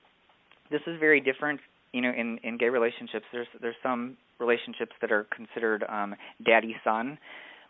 this 0.71 0.81
is 0.87 0.99
very 1.01 1.21
different. 1.21 1.61
You 1.93 2.01
know, 2.03 2.11
in 2.11 2.39
in 2.43 2.59
gay 2.59 2.69
relationships, 2.69 3.25
there's 3.33 3.47
there's 3.61 3.77
some 3.83 4.17
relationships 4.39 4.93
that 5.01 5.13
are 5.13 5.27
considered 5.35 5.85
um, 5.89 6.15
daddy 6.45 6.77
son. 6.85 7.19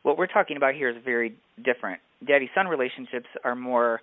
What 0.02 0.18
we're 0.18 0.26
talking 0.26 0.56
about 0.56 0.74
here 0.74 0.90
is 0.90 0.96
very 1.04 1.34
different. 1.62 2.00
Daddy 2.26 2.50
son 2.54 2.66
relationships 2.68 3.26
are 3.42 3.54
more 3.54 4.00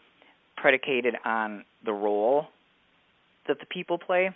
predicated 0.57 1.15
on 1.25 1.65
the 1.85 1.93
role 1.93 2.47
that 3.47 3.59
the 3.59 3.65
people 3.65 3.97
play, 3.97 4.29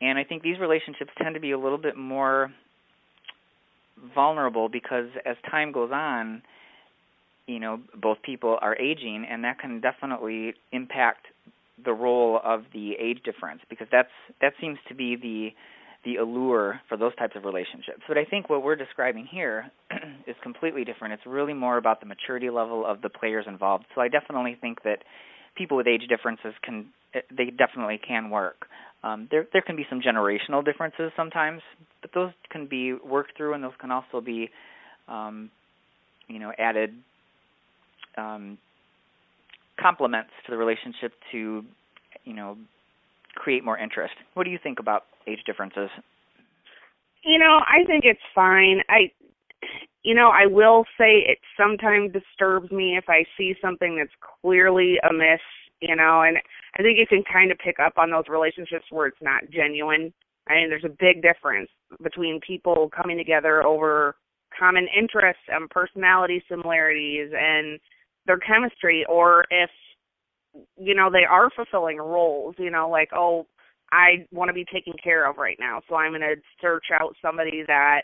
and 0.00 0.18
I 0.18 0.24
think 0.24 0.42
these 0.42 0.58
relationships 0.58 1.10
tend 1.22 1.34
to 1.34 1.40
be 1.40 1.52
a 1.52 1.58
little 1.58 1.78
bit 1.78 1.96
more 1.96 2.52
vulnerable 4.14 4.68
because 4.68 5.08
as 5.24 5.36
time 5.50 5.72
goes 5.72 5.90
on, 5.92 6.42
you 7.46 7.58
know 7.58 7.80
both 8.00 8.18
people 8.22 8.58
are 8.60 8.76
aging 8.76 9.26
and 9.28 9.44
that 9.44 9.58
can 9.58 9.80
definitely 9.80 10.54
impact 10.72 11.26
the 11.84 11.92
role 11.92 12.40
of 12.44 12.64
the 12.72 12.92
age 13.00 13.22
difference 13.24 13.60
because 13.68 13.88
that's 13.90 14.10
that 14.40 14.52
seems 14.60 14.78
to 14.88 14.94
be 14.94 15.16
the 15.16 15.50
the 16.04 16.16
allure 16.16 16.80
for 16.88 16.96
those 16.96 17.14
types 17.16 17.36
of 17.36 17.44
relationships. 17.44 18.00
But 18.08 18.16
I 18.16 18.24
think 18.24 18.48
what 18.48 18.62
we're 18.62 18.76
describing 18.76 19.26
here 19.30 19.70
is 20.26 20.36
completely 20.42 20.84
different. 20.84 21.14
It's 21.14 21.26
really 21.26 21.52
more 21.52 21.76
about 21.76 22.00
the 22.00 22.06
maturity 22.06 22.48
level 22.48 22.86
of 22.86 23.02
the 23.02 23.10
players 23.10 23.44
involved. 23.46 23.84
So 23.94 24.00
I 24.00 24.08
definitely 24.08 24.56
think 24.60 24.82
that 24.84 25.02
people 25.56 25.76
with 25.76 25.86
age 25.86 26.02
differences 26.08 26.54
can 26.62 26.86
they 27.36 27.46
definitely 27.46 27.98
can 28.06 28.30
work. 28.30 28.66
Um, 29.02 29.28
there 29.30 29.46
there 29.52 29.62
can 29.62 29.76
be 29.76 29.84
some 29.90 30.00
generational 30.00 30.64
differences 30.64 31.10
sometimes, 31.16 31.60
but 32.02 32.10
those 32.14 32.30
can 32.50 32.66
be 32.66 32.92
worked 32.92 33.36
through, 33.36 33.54
and 33.54 33.64
those 33.64 33.72
can 33.80 33.90
also 33.90 34.20
be, 34.20 34.50
um, 35.08 35.50
you 36.28 36.38
know, 36.38 36.52
added 36.58 36.94
um, 38.16 38.58
complements 39.80 40.30
to 40.46 40.52
the 40.52 40.56
relationship 40.56 41.12
to, 41.32 41.64
you 42.24 42.34
know, 42.34 42.56
create 43.34 43.64
more 43.64 43.78
interest. 43.78 44.14
What 44.34 44.44
do 44.44 44.50
you 44.50 44.58
think 44.62 44.78
about 44.78 45.04
age 45.26 45.40
differences? 45.46 45.90
You 47.24 47.38
know, 47.38 47.60
I 47.68 47.84
think 47.86 48.04
it's 48.04 48.20
fine. 48.34 48.80
I 48.88 49.10
you 50.02 50.14
know, 50.14 50.30
I 50.30 50.46
will 50.46 50.84
say 50.98 51.24
it 51.26 51.38
sometimes 51.58 52.12
disturbs 52.12 52.70
me 52.70 52.96
if 52.96 53.04
I 53.08 53.24
see 53.36 53.54
something 53.60 53.96
that's 53.98 54.14
clearly 54.40 54.96
amiss, 55.08 55.40
you 55.80 55.94
know, 55.94 56.22
and 56.22 56.38
I 56.78 56.82
think 56.82 56.98
you 56.98 57.06
can 57.06 57.22
kind 57.30 57.52
of 57.52 57.58
pick 57.58 57.76
up 57.78 57.94
on 57.98 58.10
those 58.10 58.24
relationships 58.28 58.86
where 58.90 59.06
it's 59.06 59.20
not 59.20 59.42
genuine. 59.50 60.12
I 60.48 60.54
mean, 60.54 60.70
there's 60.70 60.84
a 60.84 60.88
big 60.88 61.22
difference 61.22 61.68
between 62.02 62.40
people 62.46 62.88
coming 62.96 63.18
together 63.18 63.62
over 63.62 64.16
common 64.58 64.88
interests 64.96 65.42
and 65.48 65.68
personality 65.70 66.42
similarities 66.48 67.30
and 67.38 67.78
their 68.26 68.38
chemistry 68.38 69.04
or 69.08 69.44
if 69.50 69.70
you 70.76 70.94
know 70.94 71.08
they 71.10 71.24
are 71.24 71.48
fulfilling 71.54 71.98
roles 71.98 72.54
you 72.58 72.70
know 72.70 72.90
like 72.90 73.08
oh 73.14 73.46
i 73.92 74.26
want 74.30 74.48
to 74.48 74.54
be 74.54 74.64
taken 74.72 74.92
care 75.02 75.28
of 75.28 75.36
right 75.36 75.56
now. 75.60 75.80
So 75.88 75.94
i'm 75.96 76.12
going 76.12 76.20
to 76.20 76.36
search 76.60 76.86
out 76.98 77.14
somebody 77.22 77.62
that 77.66 78.02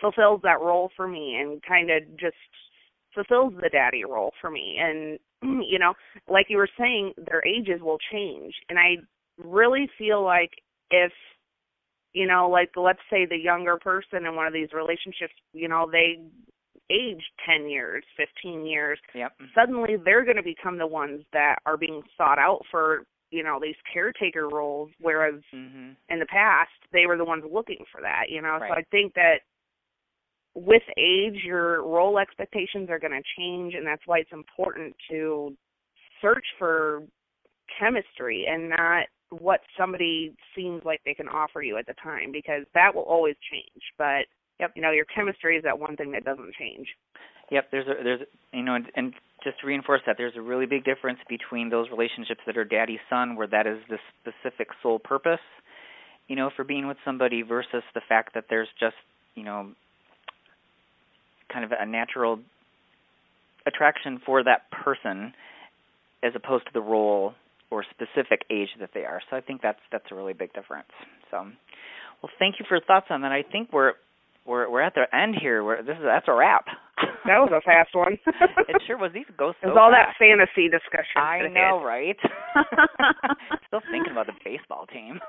fulfills 0.00 0.40
that 0.42 0.60
role 0.60 0.90
for 0.96 1.06
me 1.06 1.36
and 1.40 1.62
kind 1.62 1.90
of 1.90 2.02
just 2.18 2.36
fulfills 3.14 3.52
the 3.62 3.68
daddy 3.68 4.04
role 4.04 4.32
for 4.40 4.50
me. 4.50 4.78
And 4.80 5.18
you 5.68 5.78
know 5.78 5.94
like 6.28 6.46
you 6.48 6.56
were 6.56 6.68
saying 6.78 7.12
their 7.28 7.42
ages 7.46 7.80
will 7.80 7.98
change. 8.10 8.54
And 8.68 8.78
i 8.78 8.96
really 9.38 9.88
feel 9.98 10.22
like 10.22 10.50
if 10.90 11.12
you 12.12 12.26
know 12.26 12.48
like 12.48 12.70
let's 12.76 13.00
say 13.10 13.26
the 13.26 13.36
younger 13.36 13.76
person 13.76 14.26
in 14.26 14.36
one 14.36 14.46
of 14.46 14.52
these 14.52 14.68
relationships 14.72 15.32
you 15.52 15.68
know 15.68 15.88
they 15.90 16.20
age 16.90 17.22
10 17.48 17.68
years 17.68 18.04
15 18.16 18.66
years 18.66 18.98
yep. 19.14 19.32
suddenly 19.54 19.96
they're 20.04 20.24
going 20.24 20.36
to 20.36 20.42
become 20.42 20.78
the 20.78 20.86
ones 20.86 21.22
that 21.32 21.56
are 21.64 21.76
being 21.76 22.02
sought 22.16 22.38
out 22.38 22.60
for 22.70 23.04
you 23.32 23.42
know 23.42 23.58
these 23.60 23.74
caretaker 23.92 24.48
roles 24.48 24.90
whereas 25.00 25.40
mm-hmm. 25.52 25.90
in 26.08 26.18
the 26.18 26.26
past 26.26 26.70
they 26.92 27.06
were 27.06 27.16
the 27.16 27.24
ones 27.24 27.42
looking 27.50 27.84
for 27.90 28.00
that 28.00 28.24
you 28.28 28.40
know 28.40 28.58
right. 28.60 28.70
so 28.70 28.74
i 28.74 28.84
think 28.90 29.12
that 29.14 29.38
with 30.54 30.82
age, 30.98 31.42
your 31.44 31.82
role 31.82 32.18
expectations 32.18 32.90
are 32.90 32.98
going 32.98 33.12
to 33.12 33.22
change, 33.38 33.74
and 33.74 33.86
that's 33.86 34.02
why 34.06 34.18
it's 34.18 34.32
important 34.32 34.94
to 35.10 35.56
search 36.20 36.44
for 36.58 37.02
chemistry 37.78 38.46
and 38.48 38.68
not 38.68 39.06
what 39.30 39.60
somebody 39.78 40.34
seems 40.54 40.82
like 40.84 41.00
they 41.04 41.14
can 41.14 41.28
offer 41.28 41.62
you 41.62 41.78
at 41.78 41.86
the 41.86 41.94
time 42.02 42.30
because 42.30 42.64
that 42.74 42.94
will 42.94 43.02
always 43.02 43.34
change. 43.50 43.82
But 43.96 44.26
yep. 44.60 44.72
you 44.76 44.82
know, 44.82 44.90
your 44.90 45.06
chemistry 45.06 45.56
is 45.56 45.64
that 45.64 45.78
one 45.78 45.96
thing 45.96 46.12
that 46.12 46.24
doesn't 46.24 46.54
change. 46.54 46.86
Yep, 47.52 47.68
there's 47.70 47.86
a 47.86 48.02
there's 48.02 48.20
you 48.52 48.62
know 48.62 48.74
and, 48.74 48.86
and 48.96 49.12
just 49.44 49.60
to 49.60 49.66
reinforce 49.66 50.00
that 50.06 50.16
there's 50.16 50.32
a 50.36 50.40
really 50.40 50.64
big 50.64 50.84
difference 50.84 51.18
between 51.28 51.68
those 51.68 51.86
relationships 51.90 52.40
that 52.46 52.56
are 52.56 52.64
daddy 52.64 52.98
son 53.10 53.36
where 53.36 53.46
that 53.46 53.66
is 53.66 53.78
the 53.90 53.98
specific 54.22 54.68
sole 54.82 54.98
purpose, 54.98 55.40
you 56.28 56.36
know, 56.36 56.50
for 56.56 56.64
being 56.64 56.86
with 56.86 56.96
somebody 57.04 57.42
versus 57.42 57.82
the 57.94 58.00
fact 58.08 58.32
that 58.34 58.44
there's 58.48 58.68
just, 58.80 58.96
you 59.34 59.44
know, 59.44 59.70
kind 61.52 61.62
of 61.64 61.72
a 61.78 61.84
natural 61.84 62.38
attraction 63.66 64.18
for 64.24 64.42
that 64.42 64.70
person 64.70 65.34
as 66.22 66.32
opposed 66.34 66.64
to 66.64 66.70
the 66.72 66.80
role 66.80 67.34
or 67.70 67.84
specific 67.90 68.46
age 68.50 68.68
that 68.80 68.90
they 68.94 69.04
are. 69.04 69.20
So 69.28 69.36
I 69.36 69.42
think 69.42 69.60
that's 69.60 69.80
that's 69.90 70.06
a 70.10 70.14
really 70.14 70.32
big 70.32 70.54
difference. 70.54 70.88
So, 71.30 71.36
well, 72.22 72.32
thank 72.38 72.56
you 72.58 72.64
for 72.66 72.76
your 72.76 72.84
thoughts 72.84 73.06
on 73.10 73.20
that. 73.22 73.32
I 73.32 73.42
think 73.42 73.74
we're 73.74 73.92
we're 74.46 74.70
we're 74.70 74.80
at 74.80 74.94
the 74.94 75.04
end 75.14 75.34
here. 75.38 75.62
We're, 75.62 75.82
this 75.82 75.96
is 75.98 76.04
that's 76.04 76.28
a 76.28 76.34
wrap. 76.34 76.64
That 77.24 77.38
was 77.38 77.54
a 77.54 77.62
fast 77.62 77.94
one. 77.94 78.18
it 78.68 78.82
sure 78.84 78.98
was. 78.98 79.12
These 79.14 79.30
go 79.38 79.54
so 79.62 79.68
It 79.68 79.70
was 79.70 79.78
all 79.78 79.94
fast. 79.94 80.18
that 80.18 80.18
fantasy 80.18 80.66
discussion. 80.66 81.22
I 81.22 81.46
know, 81.46 81.78
right? 81.78 82.18
Still 83.68 83.80
thinking 83.94 84.10
about 84.10 84.26
the 84.26 84.34
baseball 84.44 84.86
team. 84.90 85.20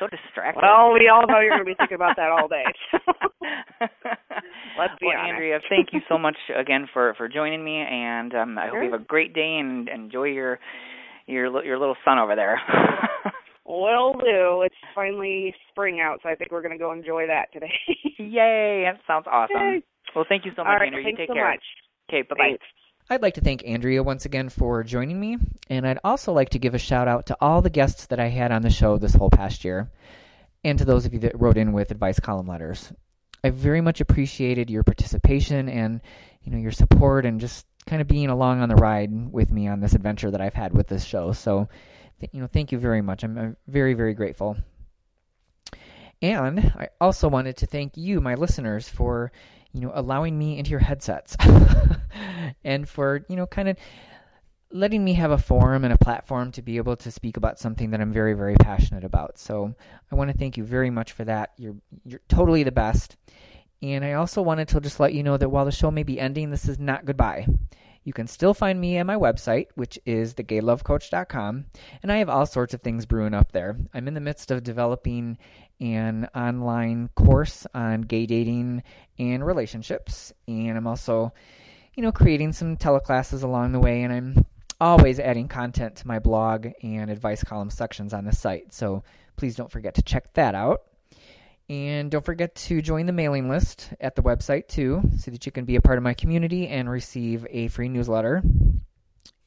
so 0.00 0.10
distracted. 0.10 0.60
Well, 0.60 0.92
we 0.92 1.06
all 1.06 1.26
know 1.28 1.38
you're 1.38 1.54
going 1.54 1.62
to 1.62 1.70
be 1.70 1.78
thinking 1.78 1.94
about 1.94 2.16
that 2.16 2.34
all 2.34 2.48
day. 2.48 2.66
Let's 4.74 4.98
be 4.98 5.06
well, 5.06 5.16
honest. 5.16 5.30
Andrea, 5.30 5.60
thank 5.70 5.92
you 5.92 6.00
so 6.08 6.18
much 6.18 6.36
again 6.50 6.88
for 6.92 7.14
for 7.14 7.28
joining 7.28 7.64
me, 7.64 7.78
and 7.78 8.34
um, 8.34 8.58
I 8.58 8.66
sure. 8.66 8.82
hope 8.82 8.84
you 8.84 8.92
have 8.92 9.00
a 9.00 9.04
great 9.04 9.32
day 9.32 9.58
and 9.60 9.88
enjoy 9.88 10.34
your 10.34 10.58
your 11.26 11.64
your 11.64 11.78
little 11.78 11.96
son 12.04 12.18
over 12.18 12.34
there. 12.34 12.60
Will 13.64 14.12
do. 14.14 14.62
It's 14.62 14.74
finally 14.94 15.54
spring 15.70 16.00
out, 16.00 16.18
so 16.22 16.28
I 16.28 16.34
think 16.34 16.50
we're 16.50 16.62
going 16.62 16.76
to 16.76 16.82
go 16.82 16.92
enjoy 16.92 17.26
that 17.28 17.52
today. 17.52 17.72
Yay! 18.18 18.84
That 18.90 19.00
sounds 19.06 19.26
awesome. 19.30 19.56
Yay. 19.56 19.82
Well, 20.14 20.24
thank 20.28 20.44
you 20.44 20.52
so 20.56 20.62
much, 20.62 20.70
All 20.70 20.76
right, 20.78 20.86
Andrea. 20.86 21.04
thanks 21.04 21.18
you 21.18 21.26
take 21.26 21.30
so 21.30 21.34
care. 21.34 21.50
Much. 21.50 21.64
Okay, 22.08 22.22
bye 22.22 22.36
bye. 22.36 22.58
I'd 23.10 23.22
like 23.22 23.34
to 23.34 23.42
thank 23.42 23.64
Andrea 23.66 24.02
once 24.02 24.24
again 24.24 24.48
for 24.48 24.82
joining 24.82 25.20
me, 25.20 25.36
and 25.68 25.86
I'd 25.86 25.98
also 26.04 26.32
like 26.32 26.50
to 26.50 26.58
give 26.58 26.74
a 26.74 26.78
shout 26.78 27.06
out 27.06 27.26
to 27.26 27.36
all 27.40 27.60
the 27.60 27.68
guests 27.70 28.06
that 28.06 28.18
I 28.18 28.28
had 28.28 28.50
on 28.50 28.62
the 28.62 28.70
show 28.70 28.96
this 28.96 29.14
whole 29.14 29.28
past 29.28 29.64
year, 29.64 29.90
and 30.62 30.78
to 30.78 30.84
those 30.86 31.04
of 31.04 31.12
you 31.12 31.18
that 31.20 31.38
wrote 31.38 31.58
in 31.58 31.72
with 31.72 31.90
advice 31.90 32.18
column 32.18 32.46
letters. 32.46 32.92
I 33.42 33.50
very 33.50 33.82
much 33.82 34.00
appreciated 34.00 34.70
your 34.70 34.82
participation 34.82 35.68
and 35.68 36.00
you 36.42 36.52
know 36.52 36.58
your 36.58 36.72
support 36.72 37.26
and 37.26 37.38
just 37.40 37.66
kind 37.86 38.00
of 38.00 38.08
being 38.08 38.30
along 38.30 38.62
on 38.62 38.70
the 38.70 38.76
ride 38.76 39.10
with 39.30 39.50
me 39.52 39.68
on 39.68 39.80
this 39.80 39.92
adventure 39.92 40.30
that 40.30 40.40
I've 40.40 40.54
had 40.54 40.72
with 40.72 40.86
this 40.86 41.04
show. 41.04 41.32
So, 41.32 41.68
th- 42.20 42.30
you 42.32 42.40
know, 42.40 42.46
thank 42.46 42.72
you 42.72 42.78
very 42.78 43.02
much. 43.02 43.22
I'm, 43.22 43.36
I'm 43.36 43.56
very 43.66 43.92
very 43.92 44.14
grateful. 44.14 44.56
And 46.22 46.58
I 46.78 46.88
also 47.02 47.28
wanted 47.28 47.58
to 47.58 47.66
thank 47.66 47.98
you, 47.98 48.22
my 48.22 48.34
listeners, 48.34 48.88
for 48.88 49.30
you 49.74 49.80
know 49.80 49.92
allowing 49.94 50.38
me 50.38 50.58
into 50.58 50.70
your 50.70 50.80
headsets 50.80 51.36
and 52.64 52.88
for 52.88 53.26
you 53.28 53.36
know 53.36 53.46
kind 53.46 53.68
of 53.68 53.76
letting 54.70 55.04
me 55.04 55.14
have 55.14 55.30
a 55.30 55.38
forum 55.38 55.84
and 55.84 55.92
a 55.92 55.98
platform 55.98 56.50
to 56.50 56.60
be 56.62 56.78
able 56.78 56.96
to 56.96 57.10
speak 57.10 57.36
about 57.36 57.58
something 57.58 57.90
that 57.90 58.00
I'm 58.00 58.12
very 58.12 58.34
very 58.34 58.56
passionate 58.56 59.04
about. 59.04 59.38
So 59.38 59.74
I 60.10 60.14
want 60.14 60.30
to 60.30 60.38
thank 60.38 60.56
you 60.56 60.64
very 60.64 60.90
much 60.90 61.12
for 61.12 61.24
that. 61.24 61.52
You're 61.58 61.76
you're 62.04 62.22
totally 62.28 62.62
the 62.62 62.72
best. 62.72 63.16
And 63.82 64.04
I 64.04 64.14
also 64.14 64.40
wanted 64.40 64.68
to 64.68 64.80
just 64.80 64.98
let 64.98 65.12
you 65.12 65.22
know 65.22 65.36
that 65.36 65.50
while 65.50 65.66
the 65.66 65.72
show 65.72 65.90
may 65.90 66.04
be 66.04 66.18
ending, 66.18 66.50
this 66.50 66.68
is 66.68 66.78
not 66.78 67.04
goodbye. 67.04 67.46
You 68.04 68.12
can 68.12 68.26
still 68.26 68.52
find 68.52 68.78
me 68.78 68.98
at 68.98 69.06
my 69.06 69.16
website, 69.16 69.68
which 69.74 69.98
is 70.04 70.34
thegaylovecoach.com, 70.34 71.64
and 72.02 72.12
I 72.12 72.18
have 72.18 72.28
all 72.28 72.44
sorts 72.46 72.74
of 72.74 72.82
things 72.82 73.06
brewing 73.06 73.32
up 73.34 73.52
there. 73.52 73.78
I'm 73.94 74.06
in 74.06 74.14
the 74.14 74.20
midst 74.20 74.50
of 74.50 74.62
developing 74.62 75.38
an 75.80 76.28
online 76.34 77.08
course 77.16 77.66
on 77.74 78.02
gay 78.02 78.26
dating 78.26 78.82
and 79.18 79.44
relationships, 79.44 80.32
and 80.46 80.76
I'm 80.76 80.86
also, 80.86 81.32
you 81.94 82.02
know, 82.02 82.12
creating 82.12 82.52
some 82.52 82.76
teleclasses 82.76 83.42
along 83.42 83.72
the 83.72 83.80
way, 83.80 84.02
and 84.02 84.12
I'm 84.12 84.46
always 84.80 85.18
adding 85.18 85.48
content 85.48 85.96
to 85.96 86.06
my 86.06 86.18
blog 86.18 86.68
and 86.82 87.10
advice 87.10 87.42
column 87.42 87.70
sections 87.70 88.12
on 88.12 88.26
the 88.26 88.32
site. 88.32 88.74
So 88.74 89.02
please 89.36 89.56
don't 89.56 89.70
forget 89.70 89.94
to 89.94 90.02
check 90.02 90.32
that 90.34 90.54
out. 90.54 90.82
And 91.68 92.10
don't 92.10 92.24
forget 92.24 92.54
to 92.56 92.82
join 92.82 93.06
the 93.06 93.12
mailing 93.12 93.48
list 93.48 93.90
at 94.00 94.16
the 94.16 94.22
website 94.22 94.68
too, 94.68 95.02
so 95.18 95.30
that 95.30 95.46
you 95.46 95.52
can 95.52 95.64
be 95.64 95.76
a 95.76 95.80
part 95.80 95.96
of 95.96 96.04
my 96.04 96.12
community 96.12 96.68
and 96.68 96.90
receive 96.90 97.46
a 97.48 97.68
free 97.68 97.88
newsletter. 97.88 98.42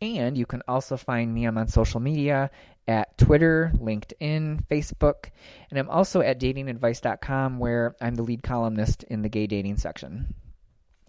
And 0.01 0.37
you 0.37 0.45
can 0.45 0.63
also 0.67 0.97
find 0.97 1.33
me. 1.33 1.45
I'm 1.45 1.57
on 1.57 1.67
social 1.67 1.99
media 1.99 2.49
at 2.87 3.17
Twitter, 3.17 3.71
LinkedIn, 3.75 4.65
Facebook, 4.67 5.29
and 5.69 5.77
I'm 5.77 5.89
also 5.89 6.21
at 6.21 6.39
datingadvice.com 6.39 7.59
where 7.59 7.95
I'm 8.01 8.15
the 8.15 8.23
lead 8.23 8.41
columnist 8.41 9.03
in 9.03 9.21
the 9.21 9.29
gay 9.29 9.45
dating 9.45 9.77
section. 9.77 10.33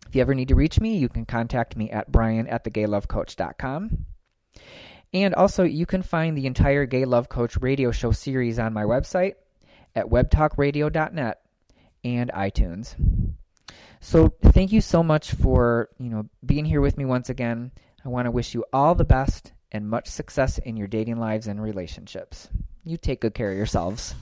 If 0.07 0.15
you 0.15 0.21
ever 0.21 0.35
need 0.35 0.49
to 0.49 0.55
reach 0.55 0.81
me, 0.81 0.97
you 0.97 1.09
can 1.09 1.27
contact 1.27 1.77
me 1.77 1.91
at 1.91 2.11
brian 2.11 2.49
at 2.49 2.65
thegaylovecoach.com. 2.65 4.07
And 5.15 5.35
also, 5.35 5.65
you 5.65 5.87
can 5.87 6.03
find 6.03 6.37
the 6.37 6.47
entire 6.47 6.85
Gay 6.85 7.07
Love 7.07 7.31
Coach 7.31 7.57
radio 7.59 7.93
show 7.93 8.13
series 8.13 8.59
on 8.59 8.75
my 8.75 8.85
website 8.85 9.35
at 9.99 10.07
webtalkradio.net 10.07 11.41
and 12.05 12.31
iTunes. 12.33 12.95
So 14.01 14.33
thank 14.43 14.73
you 14.73 14.81
so 14.81 15.03
much 15.03 15.33
for, 15.33 15.89
you 15.99 16.09
know, 16.09 16.29
being 16.47 16.65
here 16.65 16.81
with 16.81 16.97
me 16.97 17.05
once 17.05 17.29
again. 17.29 17.73
I 18.05 18.09
want 18.09 18.27
to 18.27 18.31
wish 18.31 18.55
you 18.55 18.65
all 18.73 18.95
the 18.95 19.05
best 19.05 19.53
and 19.73 19.89
much 19.89 20.07
success 20.07 20.59
in 20.59 20.77
your 20.77 20.87
dating 20.87 21.19
lives 21.19 21.49
and 21.49 21.61
relationships. 21.61 22.49
You 22.85 22.97
take 22.97 23.21
good 23.21 23.35
care 23.35 23.51
of 23.51 23.57
yourselves. 23.57 24.15